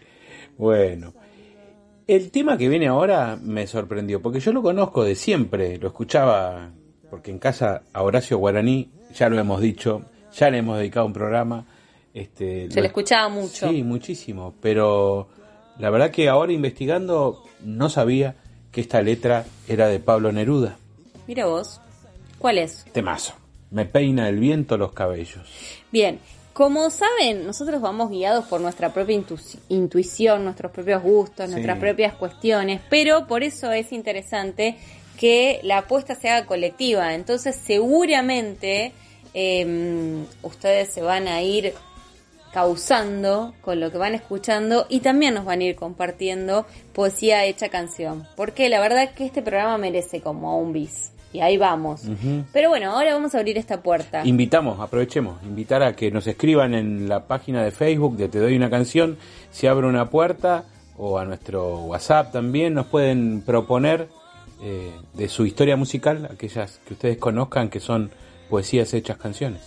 Bueno. 0.58 1.14
El 2.08 2.30
tema 2.30 2.58
que 2.58 2.70
viene 2.70 2.88
ahora 2.88 3.40
me 3.42 3.66
sorprendió, 3.66 4.22
porque 4.22 4.40
yo 4.40 4.52
lo 4.54 4.62
conozco 4.62 5.04
de 5.04 5.16
siempre, 5.16 5.78
lo 5.80 5.88
escuchaba, 5.88 6.72
porque 7.10 7.32
en 7.32 7.40
casa 7.40 7.82
a 7.94 8.04
Horacio 8.04 8.38
Guaraní, 8.38 8.92
ya 9.16 9.28
lo 9.30 9.40
hemos 9.40 9.60
dicho, 9.60 10.04
ya 10.36 10.52
le 10.52 10.60
hemos 10.60 10.78
dedicado 10.78 11.08
un 11.08 11.14
programa. 11.14 11.66
Este, 12.16 12.70
Se 12.72 12.78
lo- 12.78 12.82
le 12.82 12.88
escuchaba 12.88 13.30
mucho. 13.30 13.70
Sí, 13.70 13.84
muchísimo, 13.84 14.56
pero 14.62 15.28
la 15.78 15.90
verdad 15.92 16.10
que 16.10 16.28
ahora 16.30 16.52
investigando 16.54 17.44
no 17.62 17.90
sabía 17.90 18.36
que 18.72 18.82
esta 18.82 19.02
letra 19.04 19.46
era 19.68 19.88
de 19.88 20.00
Pablo 20.00 20.32
Neruda. 20.32 20.78
Mira 21.28 21.46
vos. 21.46 21.80
¿Cuál 22.40 22.58
es? 22.58 22.86
Temazo. 22.94 23.34
Me 23.72 23.86
peina 23.86 24.30
el 24.30 24.40
viento 24.40 24.78
los 24.78 24.94
cabellos. 24.94 25.50
Bien, 25.92 26.20
como 26.54 26.90
saben, 26.90 27.46
nosotros 27.46 27.82
vamos 27.82 28.10
guiados 28.12 28.46
por 28.46 28.62
nuestra 28.62 28.94
propia 28.94 29.18
intu- 29.18 29.60
intuición, 29.68 30.46
nuestros 30.46 30.72
propios 30.72 31.04
gustos, 31.04 31.48
Sí. 31.48 31.52
nuestras 31.52 31.80
propias 31.80 32.14
cuestiones, 32.16 32.80
pero 32.90 33.28
por 33.28 33.44
eso 33.44 33.72
es 33.74 33.92
interesante 33.92 34.78
que 35.20 35.60
la 35.64 35.80
apuesta 35.80 36.16
se 36.16 36.30
haga 36.30 36.46
colectiva. 36.46 37.14
Entonces, 37.14 37.56
seguramente 37.56 38.94
eh, 39.34 40.24
ustedes 40.44 40.94
se 40.94 41.02
van 41.02 41.28
a 41.28 41.42
ir 41.42 41.74
causando 42.56 43.54
con 43.60 43.82
lo 43.82 43.92
que 43.92 43.98
van 43.98 44.16
escuchando 44.16 44.86
y 44.88 45.02
también 45.02 45.34
nos 45.34 45.44
van 45.44 45.60
a 45.60 45.66
ir 45.66 45.76
compartiendo 45.76 46.66
poesía 46.94 47.44
hecha 47.44 47.68
canción. 47.68 48.26
Porque 48.38 48.70
la 48.70 48.80
verdad 48.80 49.04
es 49.04 49.10
que 49.10 49.26
este 49.26 49.42
programa 49.42 49.78
merece 49.78 50.22
como 50.22 50.58
un 50.58 50.72
bis. 50.72 51.12
Y 51.34 51.42
ahí 51.42 51.58
vamos. 51.58 52.04
Pero 52.54 52.70
bueno, 52.70 52.92
ahora 52.92 53.14
vamos 53.14 53.36
a 53.36 53.40
abrir 53.40 53.58
esta 53.58 53.84
puerta. 53.84 54.26
Invitamos, 54.26 54.80
aprovechemos, 54.80 55.44
invitar 55.44 55.84
a 55.84 55.98
que 55.98 56.10
nos 56.12 56.28
escriban 56.28 56.74
en 56.74 57.10
la 57.10 57.28
página 57.28 57.62
de 57.62 57.72
Facebook 57.72 58.16
de 58.16 58.30
Te 58.30 58.40
Doy 58.40 58.56
una 58.56 58.70
canción, 58.70 59.18
si 59.52 59.68
abre 59.68 59.86
una 59.86 60.10
puerta, 60.10 60.64
o 60.98 61.20
a 61.20 61.26
nuestro 61.26 61.80
WhatsApp 61.80 62.32
también, 62.32 62.74
nos 62.74 62.86
pueden 62.86 63.42
proponer 63.42 64.08
eh, 64.64 64.94
de 65.14 65.28
su 65.28 65.46
historia 65.46 65.76
musical, 65.76 66.30
aquellas 66.32 66.80
que 66.88 66.94
ustedes 66.94 67.18
conozcan 67.18 67.68
que 67.68 67.82
son 67.82 68.12
poesías 68.50 68.94
hechas 68.94 69.18
canciones. 69.18 69.60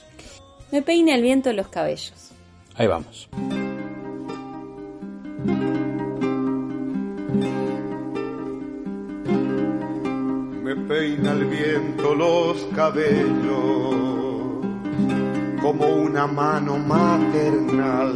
Me 0.72 0.80
peina 0.80 1.14
el 1.14 1.20
viento 1.20 1.52
los 1.52 1.68
cabellos. 1.68 2.27
Ahí 2.78 2.86
vamos. 2.86 3.28
Me 10.62 10.76
peina 10.86 11.32
el 11.32 11.44
viento 11.46 12.14
los 12.14 12.62
cabellos 12.76 14.08
como 15.60 15.86
una 15.88 16.28
mano 16.28 16.78
maternal. 16.78 18.14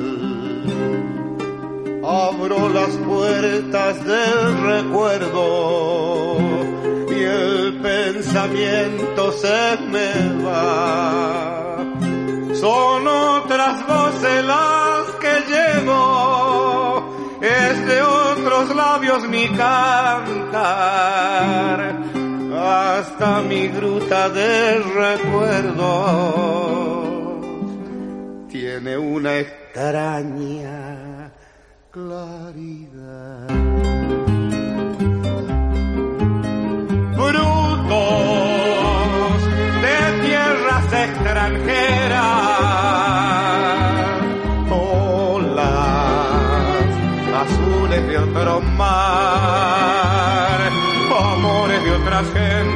Abro 2.05 2.69
las 2.69 2.91
puertas 2.99 4.05
del 4.05 4.63
recuerdo 4.63 6.37
y 7.11 7.21
el 7.21 7.81
pensamiento 7.83 9.33
se 9.33 9.77
me 9.91 10.45
va. 10.45 11.62
Son 12.63 13.03
otras 13.09 13.85
voces 13.89 14.45
las 14.45 15.11
que 15.21 15.35
llevo, 15.53 17.03
es 17.41 17.87
de 17.89 18.03
otros 18.03 18.77
labios 18.77 19.29
mi 19.29 19.49
cantar, 19.49 20.53
hasta 22.57 23.43
mi 23.43 23.67
gruta 23.67 24.29
de 24.29 24.79
recuerdos 24.79 25.75
tiene 28.49 28.97
una 28.97 29.41
extraña 29.41 31.33
claridad. 31.91 33.63
Tierras 37.93 38.22
extranjeras, 40.93 42.21
olas 44.71 45.53
azules 47.43 48.07
de 48.07 48.19
otro 48.19 48.61
mar, 48.61 49.01
amores 51.35 51.85
de 51.85 51.91
otras 51.93 52.27
gentes, 52.33 52.72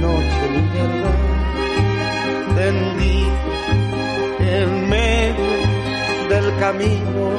noche 0.00 0.42
ni 0.52 0.62
verdad, 0.76 1.18
tendí 2.56 3.20
en 4.40 4.88
medio 4.88 5.52
del 6.28 6.46
camino, 6.58 7.30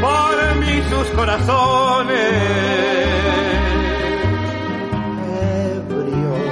por 0.00 0.34
mí 0.60 0.74
sus 0.90 1.06
corazones, 1.16 2.32
ebrios 5.72 6.46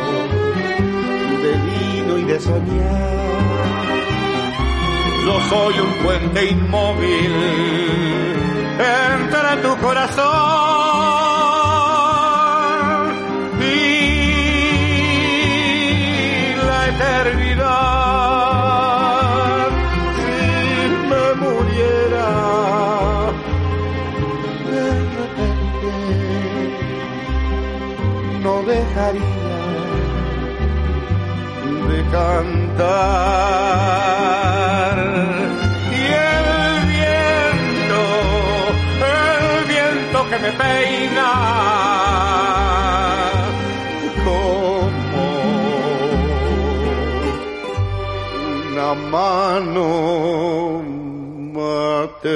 de 1.43 1.53
vino 1.69 2.13
y 2.19 2.25
de 2.25 2.41
soñar. 2.41 3.15
Yo 5.25 5.35
soy 5.49 5.75
un 5.81 5.93
puente 6.05 6.41
inmóvil 6.51 7.33
entre 8.79 9.57
tu 9.63 9.77
corazón 9.79 10.25
y 13.61 13.75
la 16.67 16.89
eternidad. 16.89 17.65
Si 20.17 20.33
me 21.11 21.27
muriera 21.43 22.31
de 24.71 24.87
repente, 25.19 25.93
no 28.43 28.55
dejaría 28.63 29.53
de 31.89 31.99
cantar 32.11 34.24
me 40.45 40.53
peina 40.53 41.31
como 44.25 44.91
una 48.73 48.95
mano 48.95 49.89
maternal. 51.59 52.35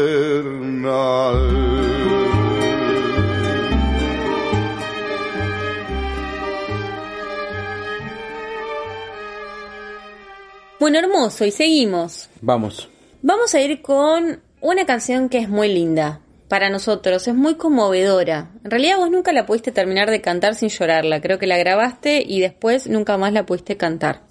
Bueno, 10.80 10.98
hermoso, 10.98 11.44
y 11.44 11.50
seguimos. 11.50 12.30
Vamos. 12.40 12.88
Vamos 13.20 13.54
a 13.54 13.60
ir 13.60 13.82
con 13.82 14.40
una 14.62 14.86
canción 14.86 15.28
que 15.28 15.38
es 15.38 15.48
muy 15.50 15.68
linda. 15.68 16.22
Para 16.48 16.70
nosotros 16.70 17.28
es 17.28 17.34
muy 17.34 17.56
conmovedora. 17.56 18.50
En 18.64 18.70
realidad 18.70 18.96
vos 18.98 19.10
nunca 19.10 19.32
la 19.32 19.46
pudiste 19.46 19.70
terminar 19.72 20.10
de 20.10 20.20
cantar 20.20 20.54
sin 20.54 20.70
llorarla. 20.70 21.20
Creo 21.20 21.38
que 21.38 21.46
la 21.46 21.58
grabaste 21.58 22.22
y 22.26 22.40
después 22.40 22.86
nunca 22.88 23.16
más 23.18 23.32
la 23.32 23.44
pudiste 23.44 23.76
cantar. 23.76 24.22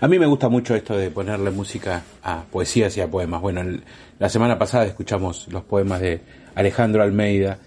A 0.00 0.08
mí 0.08 0.18
me 0.18 0.26
gusta 0.26 0.48
mucho 0.48 0.74
esto 0.74 0.96
de 0.96 1.10
ponerle 1.10 1.50
música 1.50 2.02
a 2.22 2.44
poesías 2.44 2.96
y 2.96 3.00
a 3.00 3.08
poemas. 3.10 3.42
Bueno, 3.42 3.60
el- 3.60 3.84
la 4.18 4.28
semana 4.28 4.58
pasada 4.58 4.86
escuchamos 4.86 5.48
los 5.48 5.64
poemas 5.64 6.00
de 6.00 6.20
Alejandro 6.54 7.02
Almeida. 7.02 7.58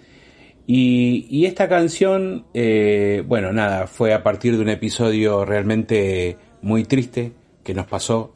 Y, 0.67 1.45
esta 1.45 1.67
canción, 1.67 2.45
eh, 2.53 3.23
bueno, 3.27 3.51
nada, 3.51 3.87
fue 3.87 4.13
a 4.13 4.23
partir 4.23 4.55
de 4.55 4.61
un 4.61 4.69
episodio 4.69 5.43
realmente 5.43 6.37
muy 6.61 6.85
triste 6.85 7.33
que 7.63 7.73
nos 7.73 7.87
pasó 7.87 8.31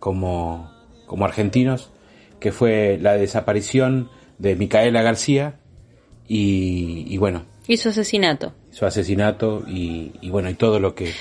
como, 0.00 0.72
como 1.06 1.24
argentinos, 1.24 1.92
que 2.40 2.50
fue 2.50 2.98
la 3.00 3.12
desaparición 3.12 4.10
de 4.38 4.56
Micaela 4.56 5.02
García 5.02 5.56
y, 6.28 7.04
y 7.08 7.18
bueno, 7.18 7.44
Y 7.68 7.76
su 7.76 7.88
asesinato. 7.90 8.52
su 8.70 8.84
asesinato 8.86 9.62
y, 9.68 10.12
y 10.20 10.30
bueno, 10.30 10.50
y 10.50 10.54
todo 10.54 10.78
lo 10.80 10.94
que... 10.94 11.12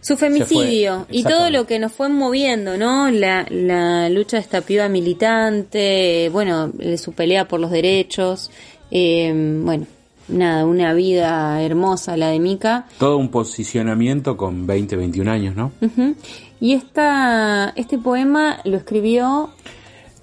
Su 0.00 0.18
femicidio 0.18 1.06
fue, 1.06 1.16
y 1.16 1.22
todo 1.22 1.48
lo 1.48 1.66
que 1.66 1.78
nos 1.78 1.92
fue 1.92 2.10
moviendo, 2.10 2.76
¿no? 2.76 3.10
La, 3.10 3.46
la 3.48 4.10
lucha 4.10 4.36
de 4.36 4.42
esta 4.42 4.60
piba 4.60 4.86
militante, 4.90 6.28
bueno, 6.30 6.70
eh, 6.78 6.98
su 6.98 7.12
pelea 7.12 7.48
por 7.48 7.58
los 7.58 7.70
derechos, 7.70 8.50
eh, 8.90 9.32
bueno, 9.62 9.86
nada, 10.28 10.66
una 10.66 10.92
vida 10.92 11.62
hermosa 11.62 12.18
la 12.18 12.28
de 12.28 12.38
Mica. 12.38 12.86
Todo 12.98 13.16
un 13.16 13.30
posicionamiento 13.30 14.36
con 14.36 14.66
20, 14.66 14.94
21 14.96 15.30
años, 15.30 15.56
¿no? 15.56 15.72
Y 16.60 16.74
esta, 16.74 17.72
este 17.74 17.96
poema 17.96 18.60
lo 18.64 18.76
escribió 18.76 19.50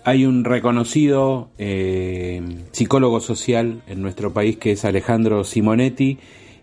Hay 0.03 0.25
un 0.25 0.43
reconocido 0.43 1.49
eh, 1.57 2.41
psicólogo 2.71 3.19
social 3.19 3.83
en 3.87 4.01
nuestro 4.01 4.33
país 4.33 4.57
que 4.57 4.71
es 4.71 4.83
Alejandro 4.83 5.43
Simonetti 5.43 6.17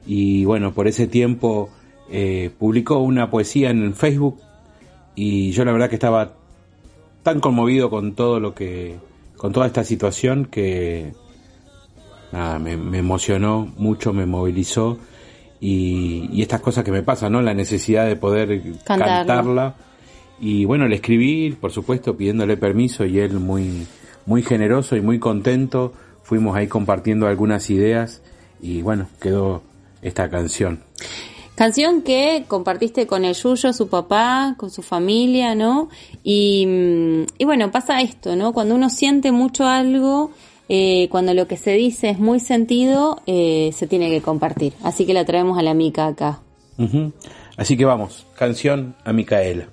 y 0.06 0.44
bueno, 0.44 0.72
por 0.72 0.88
ese 0.88 1.06
tiempo 1.06 1.70
eh, 2.10 2.50
publicó 2.58 2.98
una 2.98 3.30
poesía 3.30 3.70
en 3.70 3.94
Facebook 3.94 4.40
y 5.14 5.52
yo 5.52 5.64
la 5.64 5.72
verdad 5.72 5.88
que 5.88 5.96
estaba 5.96 6.32
tan 7.22 7.38
conmovido 7.40 7.90
con 7.90 8.14
todo 8.14 8.40
lo 8.40 8.54
que, 8.54 8.96
con 9.36 9.52
toda 9.52 9.66
esta 9.66 9.84
situación 9.84 10.46
que 10.46 11.12
nada, 12.32 12.58
me, 12.58 12.76
me 12.76 12.98
emocionó 12.98 13.72
mucho, 13.76 14.12
me 14.12 14.26
movilizó 14.26 14.98
y, 15.60 16.28
y 16.32 16.42
estas 16.42 16.60
cosas 16.60 16.84
que 16.84 16.92
me 16.92 17.02
pasan, 17.02 17.32
¿no? 17.32 17.42
La 17.42 17.54
necesidad 17.54 18.06
de 18.06 18.16
poder 18.16 18.62
Cantarlo. 18.84 19.26
cantarla 19.26 19.74
y 20.40 20.64
bueno, 20.64 20.86
le 20.86 20.96
escribí, 20.96 21.50
por 21.52 21.72
supuesto, 21.72 22.16
pidiéndole 22.16 22.56
permiso 22.56 23.04
y 23.04 23.18
él 23.18 23.40
muy, 23.40 23.86
muy 24.26 24.42
generoso 24.42 24.96
y 24.96 25.00
muy 25.00 25.18
contento. 25.18 25.92
Fuimos 26.22 26.56
ahí 26.56 26.66
compartiendo 26.66 27.26
algunas 27.26 27.70
ideas 27.70 28.22
y 28.60 28.82
bueno, 28.82 29.08
quedó 29.20 29.62
esta 30.02 30.28
canción. 30.28 30.80
Canción 31.54 32.02
que 32.02 32.44
compartiste 32.46 33.08
con 33.08 33.24
el 33.24 33.34
Yuyo, 33.34 33.72
su 33.72 33.88
papá, 33.88 34.54
con 34.56 34.70
su 34.70 34.82
familia, 34.82 35.56
¿no? 35.56 35.88
Y, 36.22 36.64
mm, 36.66 37.22
y 37.38 37.44
bueno, 37.44 37.72
pasa 37.72 38.00
esto, 38.00 38.36
¿no? 38.36 38.52
Cuando 38.52 38.76
uno 38.76 38.90
siente 38.90 39.32
mucho 39.32 39.66
algo, 39.66 40.30
eh, 40.68 41.08
cuando 41.10 41.34
lo 41.34 41.48
que 41.48 41.56
se 41.56 41.72
dice 41.72 42.10
es 42.10 42.18
muy 42.20 42.38
sentido, 42.40 43.22
eh, 43.26 43.70
se 43.74 43.86
tiene 43.86 44.08
que 44.10 44.20
compartir. 44.20 44.74
Así 44.84 45.06
que 45.06 45.14
la 45.14 45.24
traemos 45.24 45.58
a 45.58 45.62
la 45.62 45.74
mica 45.74 46.06
acá. 46.06 46.40
Así 47.56 47.76
que 47.76 47.84
vamos, 47.84 48.24
canción 48.36 48.94
a 49.04 49.12
Micaela. 49.12 49.66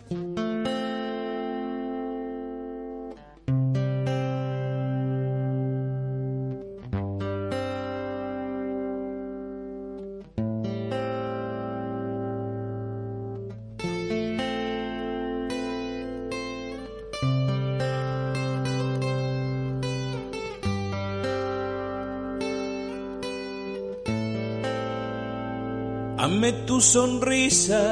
Amé 26.25 26.51
tu 26.65 26.81
sonrisa 26.81 27.83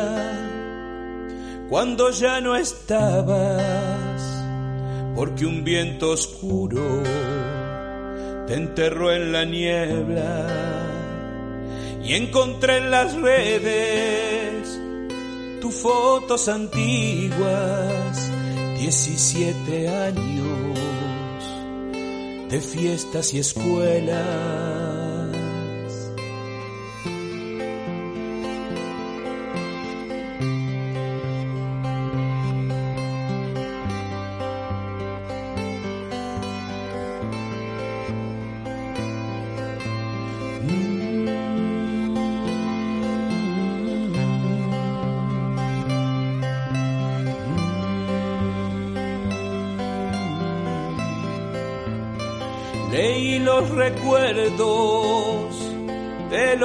cuando 1.70 2.10
ya 2.10 2.42
no 2.42 2.56
estabas, 2.56 4.22
porque 5.16 5.46
un 5.46 5.64
viento 5.64 6.10
oscuro 6.10 7.04
te 8.48 8.56
enterró 8.56 9.12
en 9.12 9.34
la 9.34 9.46
niebla 9.46 10.48
y 12.04 12.16
encontré 12.16 12.78
en 12.78 12.90
las 12.90 13.14
redes 13.14 14.80
tus 15.62 15.76
fotos 15.76 16.48
antiguas, 16.48 18.32
17 18.80 19.90
años 19.90 20.80
de 22.50 22.60
fiestas 22.60 23.32
y 23.36 23.38
escuelas. 23.38 25.03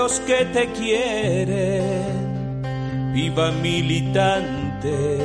Los 0.08 0.20
que 0.20 0.44
te 0.46 0.64
quieren, 0.72 2.62
viva 3.12 3.50
militante, 3.50 5.18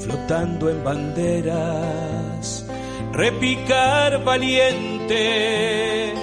flotando 0.00 0.70
en 0.70 0.82
banderas, 0.82 2.64
repicar 3.12 4.24
valiente 4.24 6.14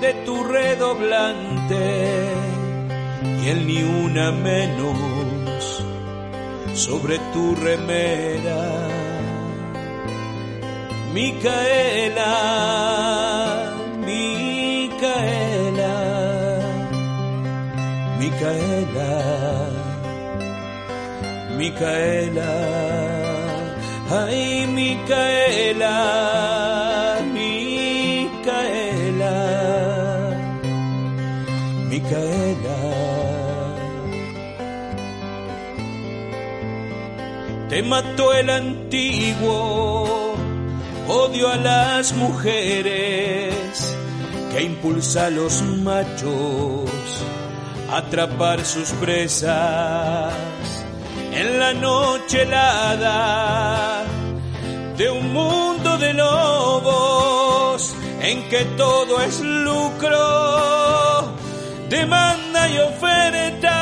de 0.00 0.14
tu 0.24 0.44
redoblante. 0.44 2.30
Y 3.42 3.48
el 3.48 3.66
ni 3.66 3.82
una 3.82 4.30
menos 4.30 5.82
sobre 6.74 7.18
tu 7.32 7.56
remera. 7.56 8.88
Micaela, 11.12 12.22
Micaela, 18.42 19.70
Micaela, 21.56 22.54
ay 24.10 24.66
Micaela, 24.66 25.96
Micaela, 27.36 29.36
Micaela. 31.88 32.80
Te 37.68 37.82
mató 37.84 38.34
el 38.34 38.50
antiguo 38.50 40.34
odio 41.06 41.48
a 41.48 41.56
las 41.58 42.12
mujeres 42.14 43.94
que 44.50 44.64
impulsa 44.64 45.26
a 45.26 45.30
los 45.30 45.62
machos 45.62 46.90
atrapar 47.92 48.64
sus 48.64 48.90
presas 48.92 50.32
en 51.32 51.58
la 51.58 51.74
noche 51.74 52.42
helada 52.42 54.04
de 54.96 55.10
un 55.10 55.32
mundo 55.32 55.98
de 55.98 56.14
lobos 56.14 57.94
en 58.20 58.48
que 58.48 58.64
todo 58.76 59.20
es 59.20 59.40
lucro, 59.40 61.36
demanda 61.90 62.68
y 62.70 62.78
oferta. 62.78 63.81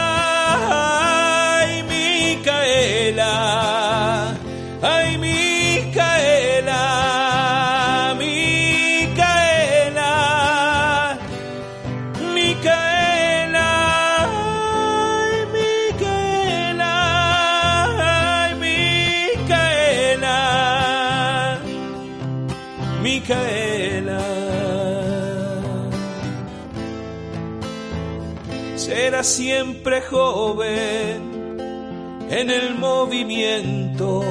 Siempre 29.80 30.02
joven 30.02 31.56
en 32.30 32.50
el 32.50 32.74
movimiento 32.74 34.22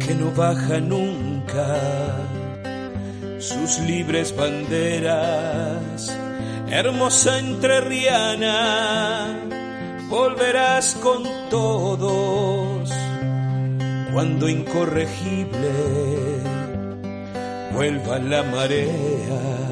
que 0.00 0.14
no 0.16 0.32
baja 0.32 0.80
nunca 0.80 1.78
sus 3.38 3.78
libres 3.80 4.34
banderas. 4.34 6.12
Hermosa 6.70 7.38
entrerriana, 7.38 9.28
volverás 10.08 10.96
con 11.00 11.22
todos 11.50 12.92
cuando 14.12 14.48
incorregible 14.48 15.70
vuelva 17.72 18.18
la 18.18 18.42
marea. 18.42 19.63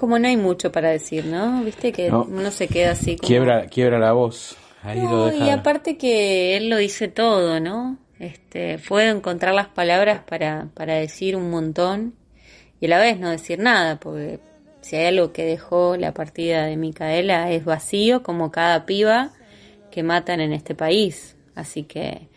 Como 0.00 0.18
no 0.18 0.26
hay 0.26 0.36
mucho 0.38 0.72
para 0.72 0.88
decir, 0.88 1.26
¿no? 1.26 1.62
Viste 1.62 1.92
que 1.92 2.10
No. 2.10 2.24
uno 2.24 2.50
se 2.50 2.66
queda 2.68 2.92
así 2.92 3.16
como... 3.16 3.26
Quiebra, 3.28 3.66
quiebra 3.66 3.98
la 3.98 4.12
voz. 4.12 4.56
Ahí 4.82 4.98
lo 4.98 5.08
No, 5.10 5.26
deja. 5.26 5.44
y 5.46 5.50
aparte 5.50 5.98
que 5.98 6.56
él 6.56 6.70
lo 6.70 6.78
dice 6.78 7.08
todo, 7.08 7.60
¿no? 7.60 7.98
Este, 8.18 8.78
puedo 8.78 9.14
encontrar 9.14 9.54
las 9.54 9.68
palabras 9.68 10.22
para, 10.26 10.68
para 10.74 10.94
decir 10.94 11.36
un 11.36 11.50
montón 11.50 12.14
y 12.80 12.86
a 12.86 12.88
la 12.88 12.98
vez 12.98 13.18
no 13.20 13.28
decir 13.30 13.58
nada, 13.58 14.00
porque 14.00 14.40
si 14.80 14.96
hay 14.96 15.06
algo 15.06 15.32
que 15.32 15.44
dejó 15.44 15.96
la 15.98 16.14
partida 16.14 16.64
de 16.64 16.76
Micaela 16.78 17.50
es 17.52 17.64
vacío, 17.66 18.22
como 18.22 18.50
cada 18.50 18.86
piba 18.86 19.30
que 19.90 20.02
matan 20.02 20.40
en 20.40 20.54
este 20.54 20.74
país. 20.74 21.36
Así 21.54 21.82
que, 21.82 22.28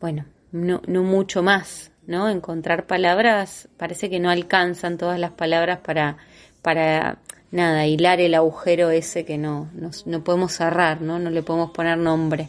bueno, 0.00 0.24
no, 0.52 0.82
no 0.86 1.02
mucho 1.02 1.42
más, 1.42 1.90
¿no? 2.06 2.28
Encontrar 2.28 2.86
palabras, 2.86 3.68
parece 3.76 4.08
que 4.08 4.20
no 4.20 4.30
alcanzan 4.30 4.98
todas 4.98 5.18
las 5.18 5.32
palabras 5.32 5.78
para, 5.80 6.16
para 6.62 7.18
nada, 7.50 7.86
hilar 7.86 8.20
el 8.20 8.34
agujero 8.34 8.90
ese 8.90 9.24
que 9.24 9.36
no, 9.36 9.68
no, 9.74 9.90
no 10.06 10.24
podemos 10.24 10.52
cerrar, 10.52 11.02
¿no? 11.02 11.18
No 11.18 11.30
le 11.30 11.42
podemos 11.42 11.70
poner 11.70 11.98
nombre. 11.98 12.48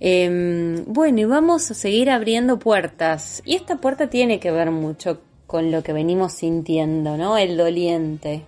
Eh, 0.00 0.82
bueno, 0.86 1.20
y 1.20 1.24
vamos 1.24 1.70
a 1.70 1.74
seguir 1.74 2.10
abriendo 2.10 2.58
puertas. 2.58 3.42
Y 3.44 3.54
esta 3.54 3.76
puerta 3.76 4.08
tiene 4.08 4.40
que 4.40 4.50
ver 4.50 4.70
mucho 4.70 5.20
con 5.46 5.70
lo 5.70 5.82
que 5.82 5.92
venimos 5.92 6.32
sintiendo, 6.34 7.16
¿no? 7.16 7.36
El 7.36 7.56
doliente. 7.56 8.44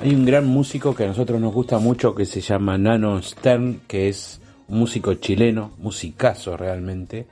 Hay 0.00 0.14
un 0.14 0.24
gran 0.24 0.46
músico 0.46 0.94
que 0.94 1.04
a 1.04 1.06
nosotros 1.06 1.40
nos 1.40 1.52
gusta 1.52 1.78
mucho 1.78 2.14
que 2.14 2.24
se 2.24 2.40
llama 2.40 2.78
Nano 2.78 3.20
Stern, 3.22 3.82
que 3.86 4.08
es 4.08 4.40
un 4.68 4.78
músico 4.78 5.14
chileno, 5.14 5.72
musicazo 5.78 6.56
realmente. 6.56 7.26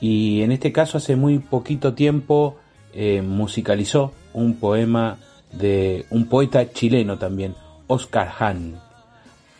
Y 0.00 0.42
en 0.42 0.52
este 0.52 0.72
caso 0.72 0.98
hace 0.98 1.16
muy 1.16 1.38
poquito 1.38 1.94
tiempo 1.94 2.56
eh, 2.92 3.22
musicalizó 3.22 4.12
un 4.32 4.54
poema 4.54 5.18
de 5.52 6.06
un 6.10 6.28
poeta 6.28 6.72
chileno 6.72 7.18
también, 7.18 7.54
Oscar 7.86 8.32
Hahn, 8.38 8.80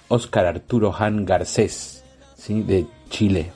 Oscar 0.09 0.47
Arturo 0.47 0.93
Hahn 0.93 1.25
Garcés, 1.25 2.05
¿sí? 2.37 2.63
de 2.63 2.87
Chile. 3.09 3.53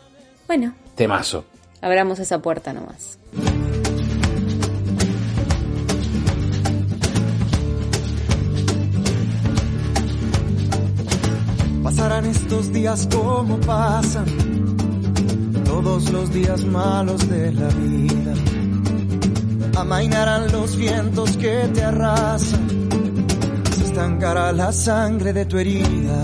Bueno, 0.46 0.74
Temazo. 0.94 1.44
abramos 1.80 2.18
esa 2.18 2.40
puerta 2.40 2.72
nomás. 2.72 3.18
Pasarán 11.82 12.24
estos 12.26 12.72
días 12.72 13.08
como 13.12 13.58
pasan 13.60 14.24
todos 15.64 16.10
los 16.10 16.32
días 16.32 16.64
malos 16.64 17.28
de 17.28 17.52
la 17.52 17.68
vida. 17.68 18.34
Amainarán 19.76 20.52
los 20.52 20.76
vientos 20.76 21.36
que 21.36 21.68
te 21.74 21.82
arrasan. 21.82 22.88
Se 23.76 23.84
estancará 23.84 24.52
la 24.52 24.72
sangre 24.72 25.32
de 25.32 25.44
tu 25.46 25.58
herida. 25.58 26.22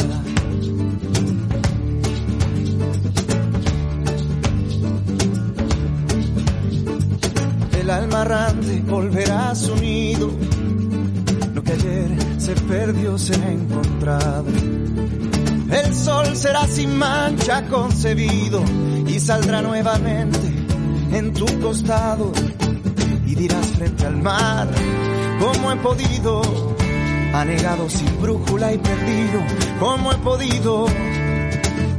El 7.81 7.91
alma 7.91 8.23
errante 8.23 8.83
volverá 8.87 9.51
a 9.51 9.55
su 9.55 9.75
nido. 9.77 10.31
Lo 11.55 11.63
que 11.65 11.73
ayer 11.73 12.11
se 12.39 12.55
perdió 12.55 13.19
será 13.19 13.51
encontrado. 13.51 14.47
El 15.73 15.95
sol 15.95 16.37
será 16.37 16.67
sin 16.69 16.97
mancha 16.97 17.67
concebido 17.67 18.63
y 19.07 19.19
saldrá 19.19 19.61
nuevamente 19.61 20.39
en 21.13 21.33
tu 21.33 21.47
costado 21.61 22.33
y 23.31 23.35
dirás 23.37 23.65
frente 23.67 24.07
al 24.07 24.17
mar 24.21 24.69
cómo 25.39 25.71
he 25.71 25.77
podido, 25.77 26.43
anegado 27.33 27.89
sin 27.89 28.21
brújula 28.21 28.73
y 28.73 28.79
perdido, 28.79 29.41
cómo 29.79 30.13
he 30.13 30.17
podido 30.17 30.87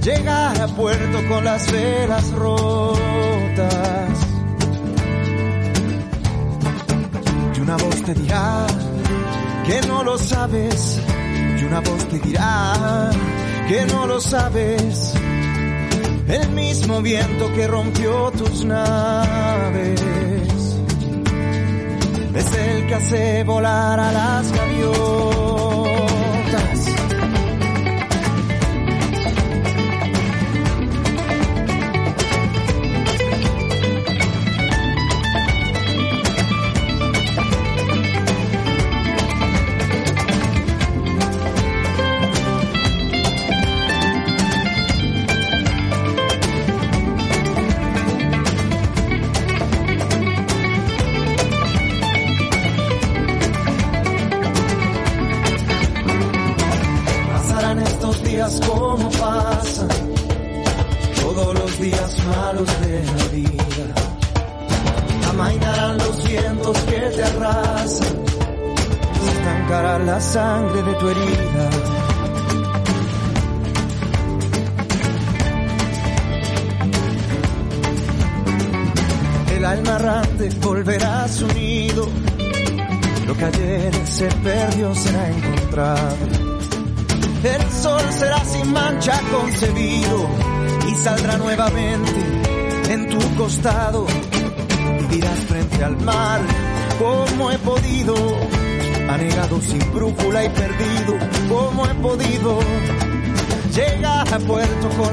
llegar 0.03 0.59
a 0.59 0.67
puerto 0.67 1.19
con 1.29 1.45
las 1.45 1.71
velas 1.71 2.31
rotas. 2.31 4.09
Y 7.55 7.59
una 7.61 7.77
voz 7.77 8.03
te 8.03 8.13
dirá 8.13 8.67
que 9.65 9.87
no 9.87 10.03
lo 10.03 10.17
sabes, 10.17 10.99
y 11.59 11.63
una 11.63 11.79
voz 11.79 12.09
te 12.09 12.19
dirá 12.19 13.09
que 13.69 13.85
no 13.85 14.05
lo 14.05 14.19
sabes. 14.19 15.13
El 16.27 16.49
mismo 16.51 17.01
viento 17.01 17.53
que 17.53 17.67
rompió 17.67 18.31
tus 18.31 18.65
naves 18.65 20.30
que 22.91 22.95
hace 22.95 23.43
volar 23.45 23.97
a 24.01 24.11
las 24.11 24.51
gaviotas. 24.51 25.30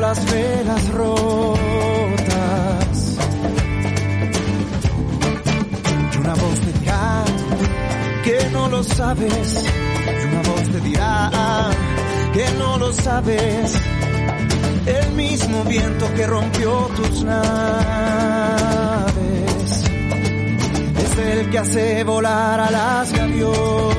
Las 0.09 0.33
velas 0.33 0.89
rotas. 0.93 1.59
Y 6.13 6.17
una 6.17 6.35
voz 6.35 6.61
te 6.61 6.73
dirá 6.79 7.25
que 8.25 8.51
no 8.51 8.69
lo 8.71 8.83
sabes, 8.83 9.65
y 10.23 10.25
una 10.29 10.43
voz 10.49 10.63
te 10.73 10.81
dirá 10.81 11.71
que 12.33 12.47
no 12.59 12.79
lo 12.79 12.93
sabes. 12.95 13.75
El 14.87 15.13
mismo 15.13 15.65
viento 15.65 16.07
que 16.15 16.27
rompió 16.27 16.89
tus 16.97 17.25
naves 17.25 18.33
es 21.05 21.19
el 21.19 21.51
que 21.51 21.59
hace 21.59 22.05
volar 22.05 22.61
a 22.61 22.71
las 22.71 23.13
gaviotas. 23.13 23.98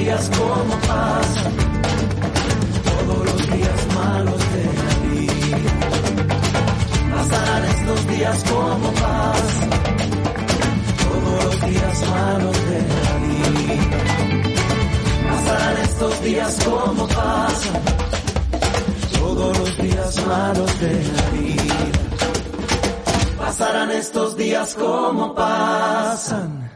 días 0.00 0.30
como 0.38 0.74
pasan, 0.88 1.54
todos 2.88 3.24
los 3.26 3.40
días 3.52 3.80
malos 3.94 4.42
de 4.54 4.64
la 4.80 4.92
vida. 5.10 5.58
Pasarán 7.14 7.64
estos 7.64 8.06
días 8.08 8.44
como 8.50 8.88
pasan, 8.92 9.70
todos 11.04 11.44
los 11.44 11.60
días 11.68 11.96
malos 12.08 12.58
de 12.70 12.80
la 12.94 13.12
vida. 13.26 13.98
Pasarán 15.30 15.76
estos 15.84 16.22
días 16.22 16.58
como 16.64 17.08
pasan, 17.08 17.82
todos 19.18 19.58
los 19.58 19.76
días 19.76 20.26
malos 20.26 20.80
de 20.80 20.92
la 21.16 21.24
vida. 21.36 21.74
Pasarán 23.38 23.90
estos 23.90 24.36
días 24.36 24.74
como 24.74 25.34
pasan 25.34 26.69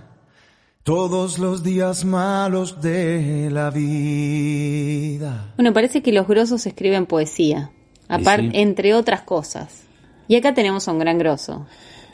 todos 0.85 1.39
los 1.39 1.62
días 1.62 2.05
malos 2.05 2.82
de 2.82 3.49
la 3.51 3.70
vida. 3.70 5.55
Bueno, 5.57 5.72
parece 5.72 6.03
que 6.03 6.12
los 6.12 6.28
grosos 6.28 6.66
escriben 6.66 7.07
poesía, 7.07 7.70
aparte, 8.07 8.51
sí. 8.51 8.59
entre 8.61 8.93
otras 8.93 9.22
cosas. 9.22 9.85
Y 10.28 10.37
acá 10.37 10.53
tenemos 10.53 10.87
a 10.87 10.93
un 10.93 10.99
gran 10.99 11.16
grosso. 11.18 11.66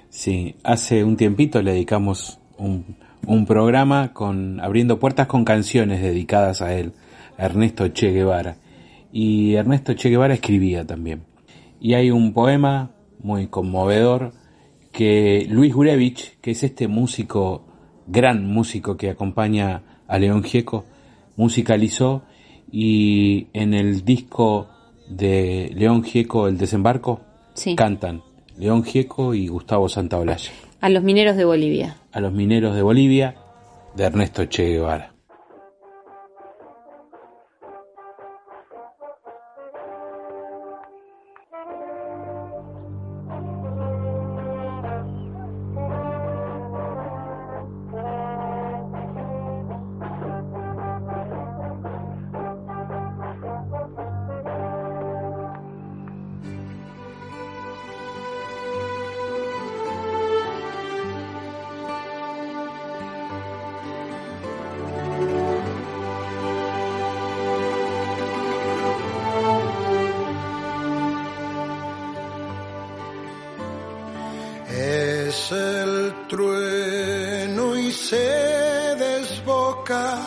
Sí, 0.09 0.55
hace 0.63 1.03
un 1.03 1.17
tiempito 1.17 1.61
le 1.63 1.73
dedicamos 1.73 2.39
un, 2.59 2.97
un 3.27 3.45
programa 3.45 4.13
con 4.13 4.61
abriendo 4.61 5.01
puertas 5.01 5.27
con 5.27 5.45
canciones 5.45 6.01
dedicadas 6.01 6.63
a 6.63 6.73
él, 6.73 6.93
a 7.39 7.47
Ernesto 7.47 7.89
Che 7.89 8.13
Guevara. 8.13 8.57
Y 9.13 9.55
Ernesto 9.55 9.95
Che 9.95 10.11
Guevara 10.11 10.35
escribía 10.35 10.87
también. 10.87 11.25
Y 11.81 11.95
hay 11.95 12.13
un 12.13 12.33
poema 12.33 12.93
muy 13.21 13.49
conmovedor 13.49 14.33
que 14.93 15.45
Luis 15.51 15.75
Gurevich, 15.75 16.39
que 16.41 16.53
es 16.53 16.63
este 16.63 16.87
músico, 16.87 17.65
gran 18.11 18.47
músico 18.47 18.97
que 18.97 19.11
acompaña 19.11 19.83
a 20.09 20.19
León 20.19 20.43
Gieco, 20.43 20.85
musicalizó 21.37 22.23
y 22.73 23.47
en 23.53 23.75
el 23.75 24.05
disco 24.05 24.69
de 25.09 25.71
León 25.75 26.03
Gieco, 26.03 26.49
El 26.49 26.59
Desembarco, 26.59 27.21
Sí. 27.55 27.75
cantan 27.75 28.23
León 28.59 28.85
Gieco 28.85 29.35
y 29.35 29.49
Gustavo 29.49 29.89
Santaolalla. 29.89 30.51
A 30.81 30.89
los 30.89 31.03
mineros 31.03 31.37
de 31.37 31.45
Bolivia. 31.45 31.97
A 32.13 32.21
los 32.21 32.33
mineros 32.33 32.75
de 32.75 32.83
Bolivia, 32.83 33.37
de 33.97 34.05
Ernesto 34.05 34.45
Che 34.47 34.65
Guevara. 34.69 35.10
Trueno 77.31 77.77
y 77.77 77.93
se 77.93 78.97
desboca 78.99 80.19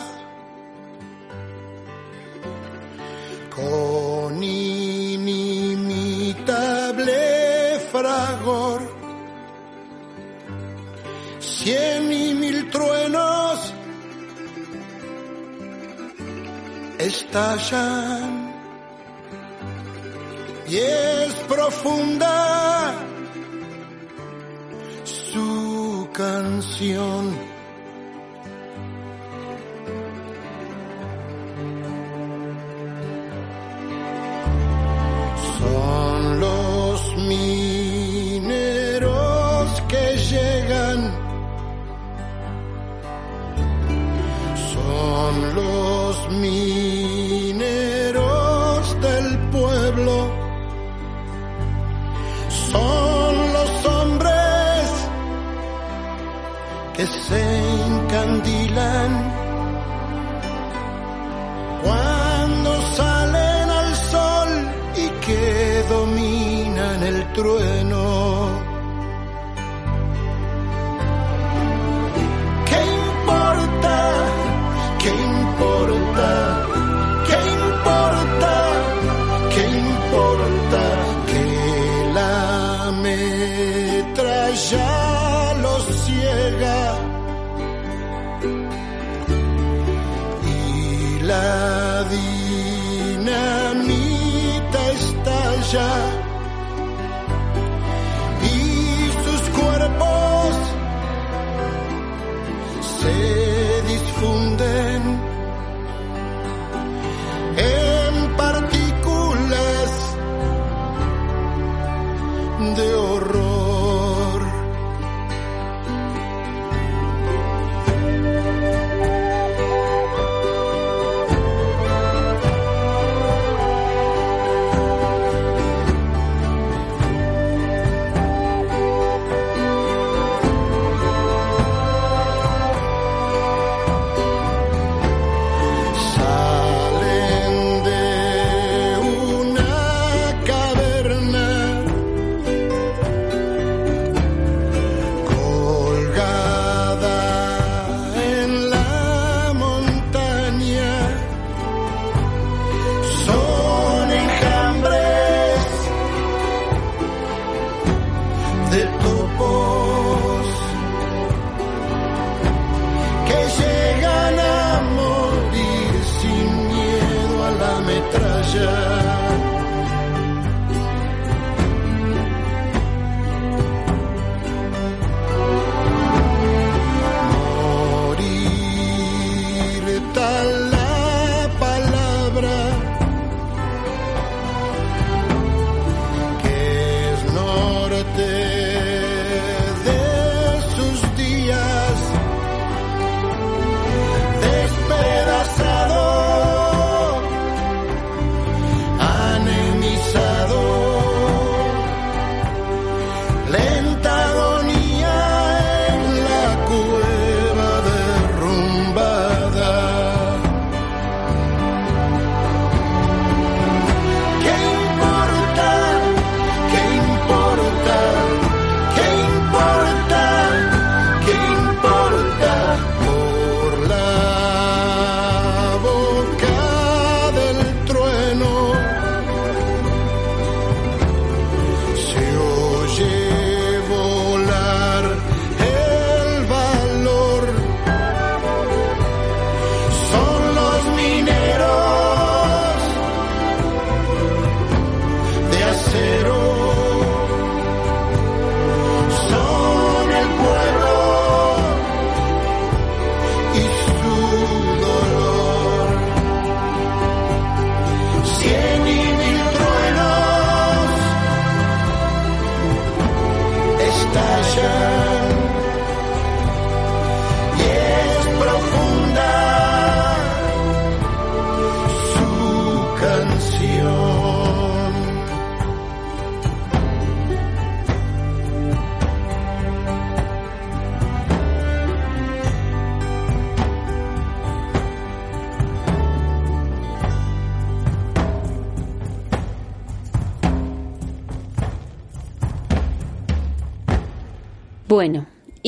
con 3.54 4.42
inimitable 4.42 5.50
fragor. 7.92 8.80
Cien 11.40 12.12
y 12.12 12.34
mil 12.34 12.70
truenos 12.70 13.74
estallan 16.98 18.52
y 20.66 20.76
es 20.76 21.34
profunda 21.48 23.13
canción. 26.14 27.53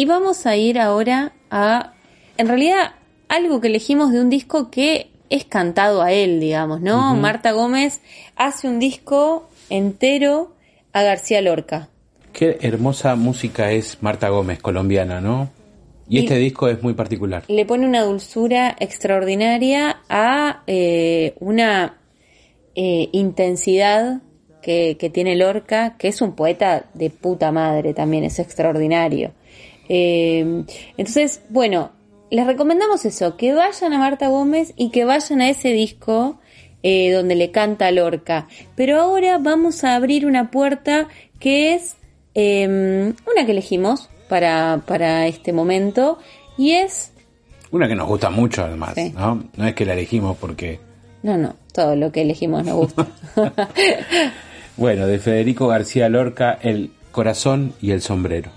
Y 0.07 0.09
vamos 0.09 0.47
a 0.47 0.57
ir 0.57 0.79
ahora 0.79 1.33
a, 1.51 1.95
en 2.37 2.47
realidad, 2.47 2.93
algo 3.27 3.61
que 3.61 3.67
elegimos 3.67 4.13
de 4.13 4.21
un 4.21 4.31
disco 4.31 4.71
que 4.71 5.11
es 5.31 5.45
cantado 5.45 6.01
a 6.01 6.13
él, 6.13 6.39
digamos, 6.39 6.81
¿no? 6.81 7.17
Marta 7.17 7.51
Gómez 7.51 8.01
hace 8.37 8.69
un 8.69 8.79
disco 8.79 9.49
entero 9.69 10.55
a 10.93 11.03
García 11.03 11.43
Lorca. 11.43 11.89
Qué 12.33 12.57
hermosa 12.61 13.17
música 13.17 13.73
es 13.73 14.01
Marta 14.01 14.29
Gómez, 14.29 14.61
colombiana, 14.61 15.21
¿no? 15.21 15.51
Y, 16.09 16.21
este 16.21 16.37
disco 16.37 16.69
es 16.69 16.81
muy 16.85 16.95
particular. 16.95 17.43
Le 17.49 17.67
pone 17.67 17.85
una 17.85 18.05
dulzura 18.05 18.77
extraordinaria 18.79 20.03
a 20.09 20.63
eh, 20.69 21.35
una 21.41 21.99
eh, 22.77 23.09
intensidad 23.11 24.21
que, 24.63 24.97
que, 25.01 25.11
tiene 25.11 25.35
Lorca, 25.35 25.97
que 25.99 26.07
es 26.07 26.23
un 26.23 26.37
poeta 26.37 26.85
de 26.95 27.11
puta 27.11 27.51
madre 27.51 27.93
también, 27.93 28.23
es 28.23 28.39
extraordinario. 28.39 29.33
Eh, 29.89 30.65
entonces, 30.97 31.43
bueno, 31.49 31.93
les 32.31 32.47
recomendamos 32.47 33.05
eso, 33.05 33.37
que 33.37 33.55
vayan 33.55 33.93
a 33.93 33.99
Marta 33.99 34.29
Gómez 34.29 34.73
y 34.77 34.91
que 34.91 35.05
vayan 35.05 35.41
a 35.41 35.49
ese 35.49 35.69
disco 35.71 36.39
eh, 36.83 37.13
donde 37.13 37.35
le 37.35 37.51
canta 37.51 37.91
Lorca. 37.91 38.49
Pero 38.75 39.01
ahora 39.01 39.39
vamos 39.39 39.85
a 39.85 39.95
abrir 39.95 40.27
una 40.27 40.51
puerta 40.51 41.09
que 41.39 41.75
es 41.75 41.97
em, 42.35 43.15
una 43.31 43.47
que 43.47 43.53
elegimos 43.53 44.09
para, 44.29 44.83
para 44.87 45.27
este 45.27 45.53
momento 45.53 46.19
y 46.57 46.73
es... 46.73 47.13
Una 47.71 47.89
que 47.89 47.95
nos 47.95 48.09
gusta 48.09 48.31
mucho 48.31 48.65
además, 48.65 48.97
¿no? 49.15 49.45
No 49.57 49.67
es 49.67 49.75
que 49.75 49.85
la 49.85 49.95
elegimos 49.95 50.37
porque... 50.37 50.81
No, 51.23 51.37
no, 51.37 51.57
todo 51.73 51.97
lo 51.97 52.13
que 52.13 52.23
elegimos 52.23 52.65
nos 52.65 52.75
gusta. 52.77 53.07
bueno, 54.77 55.07
de 55.07 55.19
Federico 55.19 55.67
García 55.67 56.09
Lorca, 56.09 56.59
El 56.63 56.93
corazón 57.11 57.75
y 57.81 57.91
el 57.91 58.01
sombrero. 58.01 58.51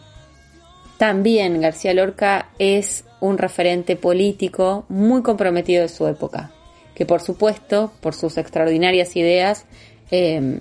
También 0.99 1.61
García 1.61 1.93
Lorca 1.93 2.49
es 2.59 3.05
un 3.21 3.37
referente 3.37 3.95
político 3.95 4.83
muy 4.89 5.21
comprometido 5.21 5.81
de 5.81 5.87
su 5.87 6.05
época, 6.07 6.51
que 6.93 7.05
por 7.05 7.21
supuesto, 7.21 7.93
por 8.01 8.13
sus 8.13 8.37
extraordinarias 8.37 9.15
ideas, 9.15 9.63
em, 10.11 10.59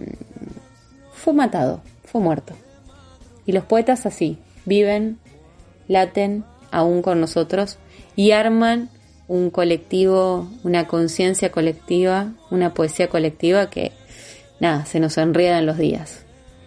fue 1.13 1.33
matado, 1.33 1.81
fue 2.05 2.21
muerto. 2.21 2.55
Y 3.47 3.53
los 3.53 3.65
poetas 3.65 4.07
así, 4.07 4.39
viven, 4.65 5.19
laten 5.89 6.45
aún 6.71 7.03
con 7.03 7.21
nosotros 7.21 7.79
y 8.15 8.31
arman 8.31 8.91
un 9.27 9.51
colectivo, 9.51 10.49
una 10.63 10.87
conciencia 10.87 11.51
colectiva, 11.51 12.35
una 12.53 12.75
poesía 12.75 13.09
colectiva 13.09 13.71
que, 13.71 13.91
nada, 14.61 14.87
se 14.87 15.01
nos 15.01 15.19
enreda 15.19 15.59
en 15.59 15.67
los 15.67 15.79
días. 15.79 16.25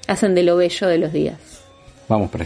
Hacen 0.08 0.36
de 0.36 0.44
lo 0.44 0.58
bello 0.58 0.88
de 0.88 0.98
los 0.98 1.14
días. 1.14 1.62
Vamos 2.10 2.30
por 2.30 2.42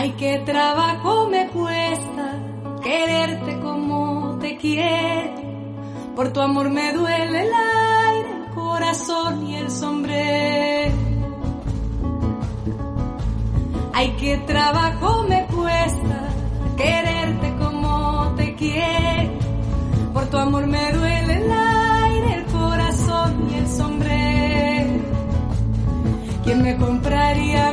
Ay, 0.00 0.14
qué 0.16 0.38
trabajo 0.46 1.26
me 1.28 1.48
cuesta 1.48 2.38
quererte 2.80 3.58
como 3.58 4.38
te 4.40 4.56
quiero. 4.56 5.42
Por 6.14 6.32
tu 6.32 6.40
amor 6.40 6.70
me 6.70 6.92
duele 6.92 7.40
el 7.40 7.52
aire, 7.52 8.30
el 8.30 8.54
corazón 8.54 9.44
y 9.44 9.56
el 9.56 9.68
sombrero. 9.68 10.94
Ay, 13.92 14.14
qué 14.20 14.38
trabajo 14.46 15.24
me 15.28 15.44
cuesta 15.46 16.28
quererte 16.76 17.56
como 17.58 18.34
te 18.36 18.54
quiero. 18.54 19.32
Por 20.14 20.26
tu 20.26 20.36
amor 20.36 20.68
me 20.68 20.92
duele 20.92 21.34
el 21.42 21.50
aire, 21.50 22.34
el 22.36 22.44
corazón 22.44 23.50
y 23.50 23.54
el 23.54 23.66
sombrero. 23.66 25.02
¿Quién 26.44 26.62
me 26.62 26.76
compraría 26.76 27.70
a 27.70 27.72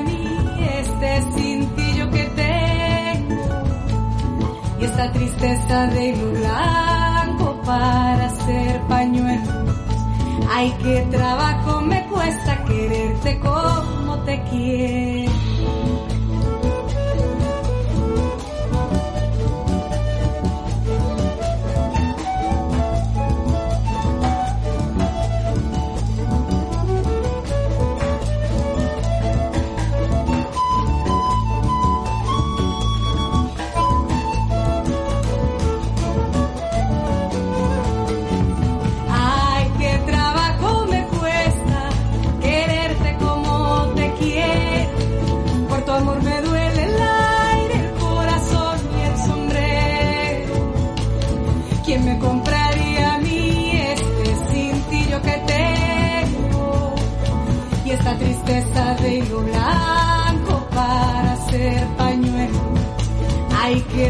esta 4.86 5.12
tristeza 5.12 5.88
de 5.88 6.10
hilo 6.10 6.32
blanco 6.32 7.60
para 7.66 8.26
hacer 8.28 8.80
pañuelos. 8.88 9.76
Ay, 10.50 10.74
qué 10.84 11.02
trabajo 11.10 11.82
me 11.82 12.06
cuesta 12.06 12.64
quererte 12.66 13.40
como 13.40 14.20
te 14.26 14.44
quiero. 14.50 15.45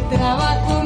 Trabajo 0.02 0.85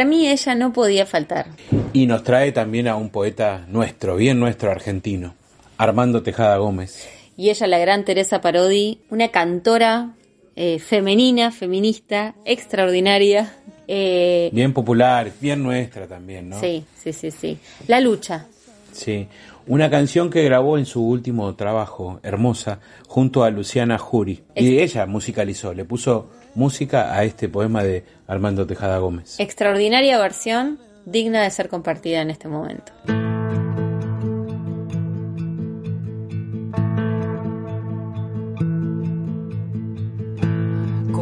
Para 0.00 0.08
mí 0.08 0.26
ella 0.26 0.54
no 0.54 0.72
podía 0.72 1.04
faltar. 1.04 1.48
Y 1.92 2.06
nos 2.06 2.24
trae 2.24 2.52
también 2.52 2.88
a 2.88 2.96
un 2.96 3.10
poeta 3.10 3.66
nuestro, 3.68 4.16
bien 4.16 4.40
nuestro 4.40 4.70
argentino, 4.70 5.34
Armando 5.76 6.22
Tejada 6.22 6.56
Gómez. 6.56 7.06
Y 7.36 7.50
ella, 7.50 7.66
la 7.66 7.78
gran 7.78 8.06
Teresa 8.06 8.40
Parodi, 8.40 9.00
una 9.10 9.28
cantora 9.28 10.14
eh, 10.56 10.78
femenina, 10.78 11.50
feminista, 11.52 12.34
extraordinaria. 12.46 13.52
Eh, 13.86 14.48
Bien 14.54 14.72
popular, 14.72 15.32
bien 15.38 15.62
nuestra 15.62 16.06
también, 16.06 16.48
¿no? 16.48 16.58
Sí, 16.58 16.82
sí, 16.96 17.12
sí, 17.12 17.30
sí. 17.30 17.58
La 17.86 18.00
lucha. 18.00 18.46
Sí. 18.92 19.28
Una 19.66 19.90
canción 19.90 20.30
que 20.30 20.42
grabó 20.44 20.78
en 20.78 20.86
su 20.86 21.06
último 21.06 21.54
trabajo, 21.56 22.20
hermosa, 22.22 22.80
junto 23.06 23.44
a 23.44 23.50
Luciana 23.50 23.98
Jury. 23.98 24.44
Y 24.56 24.78
ella 24.78 25.04
musicalizó, 25.04 25.74
le 25.74 25.84
puso 25.84 26.30
música 26.54 27.14
a 27.14 27.24
este 27.24 27.48
poema 27.48 27.82
de 27.82 28.04
Armando 28.26 28.66
Tejada 28.66 28.98
Gómez. 28.98 29.38
Extraordinaria 29.38 30.18
versión, 30.18 30.78
digna 31.04 31.42
de 31.42 31.50
ser 31.50 31.68
compartida 31.68 32.22
en 32.22 32.30
este 32.30 32.48
momento. 32.48 32.92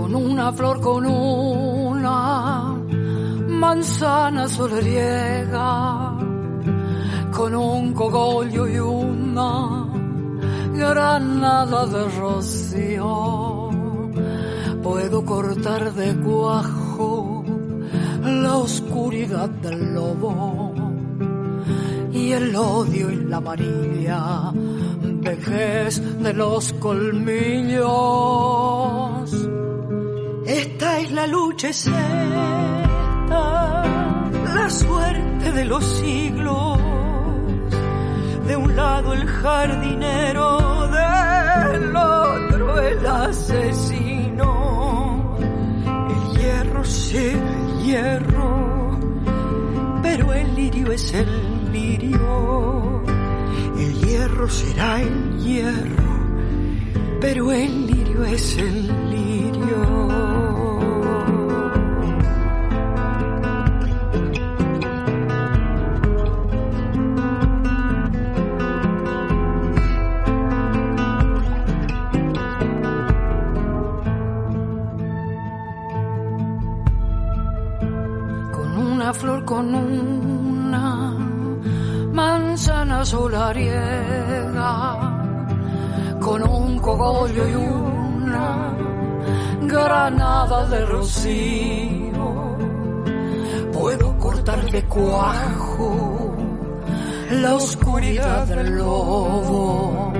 con 0.08 0.14
una 0.14 0.52
flor, 0.52 0.80
con 0.80 1.04
una 1.04 2.78
manzana 3.48 4.48
solariega, 4.48 6.16
con 7.36 7.54
un 7.54 7.92
cogollo 7.92 8.66
y 8.68 8.78
una 8.78 9.86
granada 10.72 11.86
de 11.86 12.08
rocío. 12.18 13.57
Puedo 14.89 15.22
cortar 15.22 15.93
de 15.93 16.16
cuajo 16.16 17.45
la 18.24 18.57
oscuridad 18.57 19.51
del 19.51 19.93
lobo 19.95 20.72
y 22.11 22.32
el 22.32 22.57
odio 22.57 23.11
y 23.11 23.16
la 23.16 23.36
amarilla 23.36 24.51
vejez 25.20 26.22
de 26.22 26.32
los 26.32 26.72
colmillos. 26.72 27.86
Esta 30.47 31.01
es 31.01 31.12
la 31.12 31.26
lucha, 31.26 31.68
es 31.68 31.86
la 33.28 34.70
suerte 34.70 35.53
de 35.53 35.64
los 35.66 35.84
siglos. 35.84 36.78
De 38.47 38.57
un 38.57 38.74
lado 38.74 39.12
el 39.12 39.26
jardinero, 39.26 40.89
del 40.89 41.95
otro 41.95 42.80
el 42.80 43.07
asesino. 43.07 44.07
El 46.78 47.82
hierro, 47.82 49.00
pero 50.00 50.32
el 50.32 50.54
lirio 50.54 50.92
es 50.92 51.12
el 51.12 51.72
lirio. 51.72 53.02
El 53.76 53.94
hierro 53.94 54.48
será 54.48 55.00
el 55.02 55.38
hierro, 55.40 56.20
pero 57.20 57.50
el 57.50 57.86
lirio 57.88 58.24
es 58.24 58.58
el 58.58 59.07
de 90.66 90.86
rocío. 90.86 92.56
Puedo 93.72 94.18
cortar 94.18 94.70
de 94.70 94.82
cuajo 94.84 96.36
la 97.30 97.54
oscuridad 97.54 98.46
del 98.46 98.76
lobo 98.76 100.12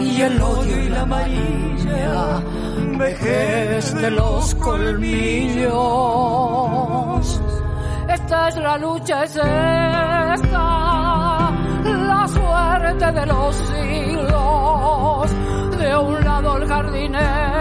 y 0.00 0.20
el 0.20 0.40
odio 0.40 0.82
y 0.84 0.88
la 0.88 1.00
amarilla 1.02 2.42
vejez 2.98 3.94
de 3.94 4.10
los 4.10 4.54
colmillos. 4.56 5.72
Esta 8.08 8.48
es 8.48 8.56
la 8.56 8.78
lucha, 8.78 9.24
es 9.24 9.30
esta, 9.30 9.44
la 11.84 12.28
suerte 12.28 13.12
de 13.12 13.26
los 13.26 13.56
siglos. 13.56 15.30
De 15.78 15.96
un 15.96 16.24
lado 16.24 16.56
el 16.58 16.68
jardinero, 16.68 17.51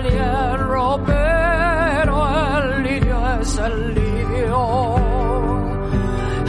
el 0.00 0.10
hierro, 0.12 1.00
pero 1.04 2.28
el 2.58 2.82
lirio 2.82 3.40
es 3.40 3.58
el 3.58 3.94
lirio. 3.94 4.96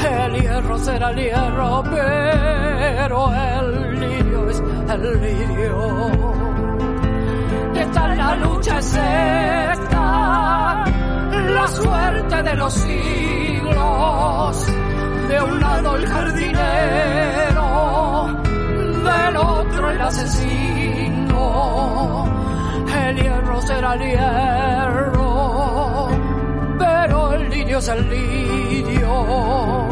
El 0.10 0.42
hierro 0.42 0.78
será 0.80 1.10
el 1.12 1.18
hierro, 1.18 1.84
pero 1.84 3.34
el 3.34 4.00
lirio 4.00 4.50
es 4.50 4.64
el 4.90 5.22
lirio. 5.22 6.12
Esta 7.76 8.12
es 8.12 8.18
la 8.18 8.36
lucha, 8.38 8.80
es 8.80 8.94
esta, 8.94 10.86
la 11.58 11.68
suerte 11.68 12.44
de 12.44 12.56
los 12.56 12.74
siglos. 12.74 14.68
De 15.28 15.42
un 15.42 15.60
lado 15.62 15.96
el 15.96 16.08
jardinero, 16.08 17.68
del 19.04 19.38
otro 19.38 19.90
el 19.92 20.02
asesino. 20.02 21.12
El 22.94 23.16
hierro 23.22 23.62
será 23.62 23.94
el 23.94 24.02
hierro, 24.02 25.30
pero 26.80 27.34
el 27.34 27.50
lirio 27.50 27.78
es 27.78 27.88
el 27.88 28.10
lirio. 28.10 29.88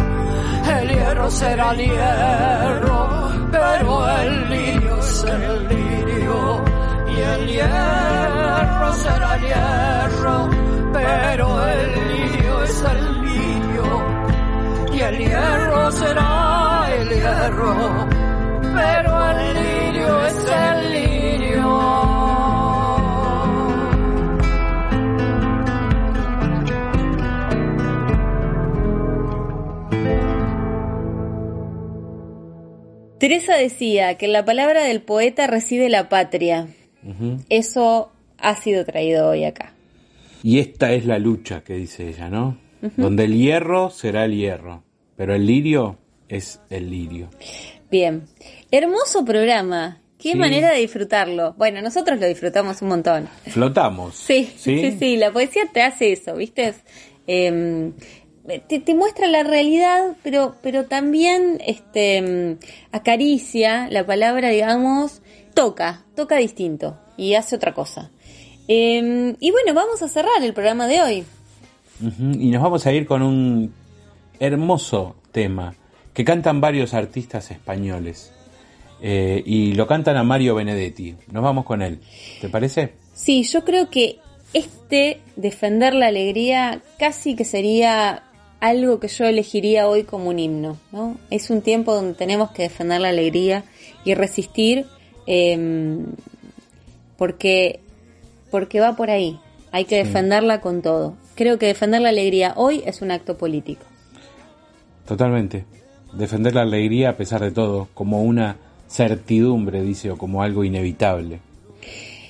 El 0.69 0.89
hierro 0.89 1.31
será 1.31 1.71
el 1.71 1.77
hierro, 1.77 3.29
pero 3.51 4.09
el 4.21 4.49
lirio 4.49 4.97
es 4.99 5.23
el 5.23 5.67
lirio. 5.69 6.63
Y 7.07 7.19
el 7.21 7.47
hierro 7.47 8.93
será 8.93 9.35
el 9.35 9.41
hierro, 9.41 10.49
pero 10.93 11.67
el 11.67 12.07
lirio 12.09 12.63
es 12.63 12.83
el 12.83 13.21
lirio. 13.25 13.85
Y 14.93 15.01
el 15.01 15.17
hierro 15.17 15.91
será 15.91 16.87
el 16.93 17.09
hierro, 17.09 18.07
pero 18.61 19.29
el 19.29 19.53
lirio 19.53 20.25
es 20.25 20.45
el 20.45 20.88
Teresa 33.19 33.55
decía 33.55 34.17
que 34.17 34.27
la 34.27 34.45
palabra 34.45 34.83
del 34.83 35.01
poeta 35.01 35.45
recibe 35.47 35.89
la 35.89 36.09
patria. 36.09 36.67
Eso 37.49 38.11
ha 38.37 38.55
sido 38.55 38.85
traído 38.85 39.29
hoy 39.29 39.43
acá. 39.45 39.73
Y 40.43 40.59
esta 40.59 40.93
es 40.93 41.05
la 41.05 41.19
lucha 41.19 41.61
que 41.63 41.73
dice 41.73 42.09
ella, 42.09 42.29
¿no? 42.29 42.57
Donde 42.95 43.25
el 43.25 43.37
hierro 43.37 43.89
será 43.89 44.23
el 44.25 44.35
hierro, 44.37 44.83
pero 45.17 45.35
el 45.35 45.45
lirio 45.45 45.97
es 46.29 46.61
el 46.69 46.89
lirio. 46.89 47.29
Bien, 47.91 48.23
hermoso 48.71 49.25
programa. 49.25 50.01
Qué 50.17 50.33
Sí. 50.33 50.37
manera 50.37 50.71
de 50.73 50.79
disfrutarlo. 50.79 51.53
Bueno, 51.57 51.81
nosotros 51.81 52.19
lo 52.19 52.27
disfrutamos 52.27 52.81
un 52.81 52.89
montón. 52.89 53.29
Flotamos. 53.47 54.15
Sí, 54.15 54.51
sí, 54.57 54.95
sí, 54.99 55.15
la 55.15 55.31
poesía 55.31 55.63
te 55.73 55.81
hace 55.81 56.11
eso, 56.11 56.35
¿viste? 56.35 56.73
Eh, 57.25 57.91
te, 58.67 58.79
te 58.79 58.95
muestra 58.95 59.27
la 59.27 59.43
realidad, 59.43 60.15
pero, 60.23 60.55
pero 60.61 60.85
también 60.85 61.59
este, 61.65 62.21
mm, 62.21 62.95
acaricia 62.95 63.87
la 63.89 64.05
palabra, 64.05 64.49
digamos, 64.49 65.21
toca, 65.53 66.05
toca 66.15 66.37
distinto 66.37 66.97
y 67.17 67.35
hace 67.35 67.55
otra 67.55 67.73
cosa. 67.73 68.11
Eh, 68.67 69.35
y 69.39 69.51
bueno, 69.51 69.73
vamos 69.73 70.01
a 70.01 70.07
cerrar 70.07 70.43
el 70.43 70.53
programa 70.53 70.87
de 70.87 71.01
hoy. 71.01 71.23
Y 72.19 72.51
nos 72.51 72.61
vamos 72.61 72.85
a 72.85 72.93
ir 72.93 73.05
con 73.05 73.21
un 73.21 73.73
hermoso 74.39 75.15
tema 75.31 75.75
que 76.13 76.23
cantan 76.23 76.61
varios 76.61 76.93
artistas 76.93 77.51
españoles. 77.51 78.31
Eh, 79.01 79.41
y 79.45 79.73
lo 79.73 79.87
cantan 79.87 80.17
a 80.17 80.23
Mario 80.23 80.55
Benedetti. 80.55 81.15
Nos 81.31 81.43
vamos 81.43 81.65
con 81.65 81.81
él. 81.81 81.99
¿Te 82.41 82.49
parece? 82.49 82.93
Sí, 83.13 83.43
yo 83.43 83.63
creo 83.63 83.89
que 83.89 84.19
este, 84.53 85.21
defender 85.35 85.93
la 85.93 86.07
alegría, 86.07 86.81
casi 86.97 87.35
que 87.35 87.45
sería 87.45 88.23
algo 88.59 88.99
que 88.99 89.07
yo 89.07 89.25
elegiría 89.25 89.87
hoy 89.87 90.03
como 90.03 90.29
un 90.29 90.39
himno, 90.39 90.77
¿no? 90.91 91.17
Es 91.29 91.49
un 91.49 91.61
tiempo 91.61 91.93
donde 91.93 92.13
tenemos 92.13 92.51
que 92.51 92.63
defender 92.63 93.01
la 93.01 93.09
alegría 93.09 93.63
y 94.03 94.13
resistir, 94.13 94.85
eh, 95.27 96.05
porque, 97.17 97.79
porque 98.51 98.79
va 98.79 98.95
por 98.95 99.09
ahí. 99.09 99.39
Hay 99.71 99.85
que 99.85 99.97
defenderla 99.97 100.61
con 100.61 100.81
todo. 100.81 101.15
Creo 101.35 101.59
que 101.59 101.67
defender 101.67 102.01
la 102.01 102.09
alegría 102.09 102.53
hoy 102.55 102.81
es 102.85 103.01
un 103.01 103.11
acto 103.11 103.37
político. 103.37 103.85
Totalmente. 105.07 105.65
Defender 106.13 106.55
la 106.55 106.61
alegría 106.61 107.09
a 107.09 107.17
pesar 107.17 107.41
de 107.41 107.51
todo, 107.51 107.87
como 107.93 108.23
una 108.23 108.57
certidumbre, 108.89 109.81
dice, 109.83 110.11
o 110.11 110.17
como 110.17 110.41
algo 110.41 110.63
inevitable. 110.63 111.39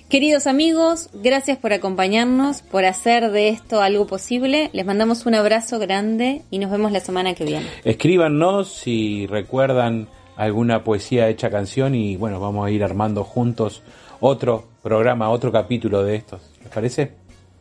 Queridos 0.10 0.48
amigos, 0.48 1.12
gracias 1.14 1.60
por 1.60 1.72
acompañarnos, 1.72 2.64
por 2.64 2.84
hacer 2.84 3.30
de 3.30 3.50
esto 3.50 3.84
algo 3.84 4.08
posible. 4.08 4.72
Les 4.74 4.84
mandamos 4.84 5.28
un 5.28 5.36
abrazo 5.36 5.78
grande 5.78 6.42
y 6.50 6.58
nos 6.58 6.72
vemos 6.72 6.92
la 6.92 7.00
semana 7.00 7.36
que 7.36 7.46
viene. 7.46 7.68
Escríbanos 7.84 8.74
si 8.74 9.28
recuerdan 9.28 10.08
alguna 10.36 10.84
poesía 10.84 11.30
hecha 11.30 11.52
canción 11.52 11.94
y 11.94 12.16
bueno, 12.16 12.40
vamos 12.40 12.66
a 12.66 12.72
ir 12.72 12.84
armando 12.84 13.24
juntos 13.24 13.84
otro 14.20 14.66
programa, 14.82 15.30
otro 15.30 15.52
capítulo 15.52 16.02
de 16.02 16.16
estos. 16.16 16.42
¿Les 16.64 16.74
parece? 16.74 17.12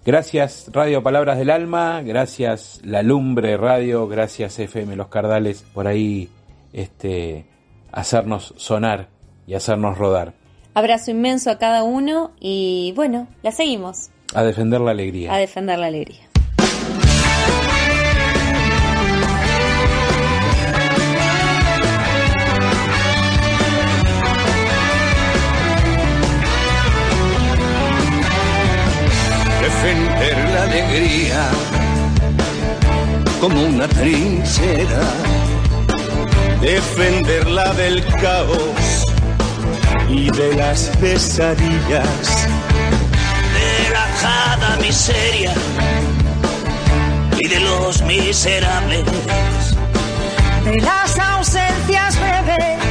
Gracias 0.07 0.71
Radio 0.73 1.03
Palabras 1.03 1.37
del 1.37 1.51
Alma, 1.51 2.01
gracias 2.01 2.81
La 2.83 3.03
Lumbre 3.03 3.59
Radio, 3.59 4.09
gracias 4.09 4.59
FM 4.59 4.97
Los 4.97 5.09
Cardales 5.09 5.67
por 5.75 5.87
ahí 5.87 6.31
este 6.73 7.45
hacernos 7.93 8.55
sonar 8.57 9.09
y 9.47 9.53
hacernos 9.53 9.99
rodar. 9.99 10.38
Abrazo 10.79 11.11
inmenso 11.11 11.51
a 11.51 11.59
cada 11.59 11.83
uno 11.83 12.31
y 12.39 12.93
bueno, 12.95 13.27
la 13.43 13.51
seguimos. 13.51 14.11
A 14.33 14.45
defender 14.45 14.81
la 14.81 14.93
alegría. 14.93 15.35
A 15.35 15.37
defender 15.37 15.77
la 15.77 15.87
alegría. 15.87 16.21
Defender 29.61 30.37
la 30.55 30.63
alegría 30.63 31.49
como 33.41 33.65
una 33.65 33.89
trinchera. 33.89 35.03
Defenderla 36.61 37.75
del 37.75 38.05
caos 38.21 38.88
y 40.09 40.31
de 40.31 40.55
las 40.55 40.91
pesadillas, 41.01 42.47
de 43.55 43.91
la 43.93 44.07
jada 44.21 44.77
miseria 44.81 45.53
y 47.39 47.49
de 47.49 47.61
los 47.61 48.03
miserables, 48.03 49.05
de 50.65 50.77
las 50.81 51.19
ausencias 51.19 52.19
breves 52.19 52.88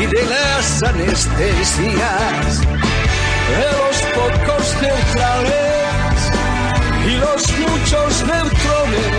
y 0.00 0.06
de 0.06 0.24
las 0.24 0.82
anestesias, 0.82 2.60
de 2.60 3.64
los 3.78 3.96
pocos 4.16 4.76
neutrales 4.82 6.32
y 7.06 7.16
los 7.18 7.58
muchos 7.58 8.24
neutrones, 8.26 9.12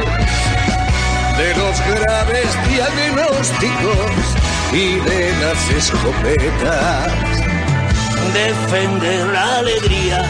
de 1.38 1.56
los 1.56 1.80
graves 1.88 2.50
diagnósticos 2.68 4.12
y 4.74 4.96
de 5.10 5.34
las 5.40 5.70
escopetas. 5.70 7.14
Defender 8.34 9.26
la 9.28 9.58
alegría 9.60 10.22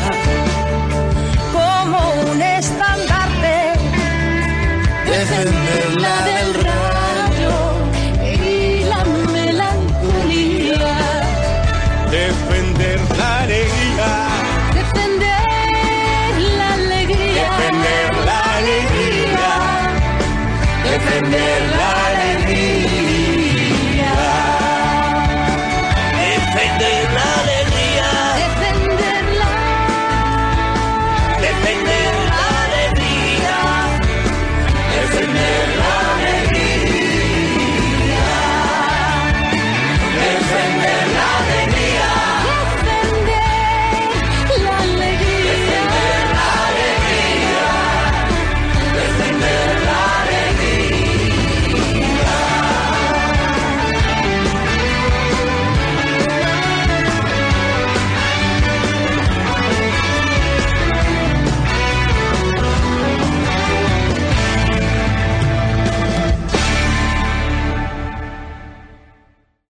como 1.51 2.32
un 2.32 2.41
estandarte. 2.41 3.74
Defenderla 5.05 6.22
del 6.26 6.88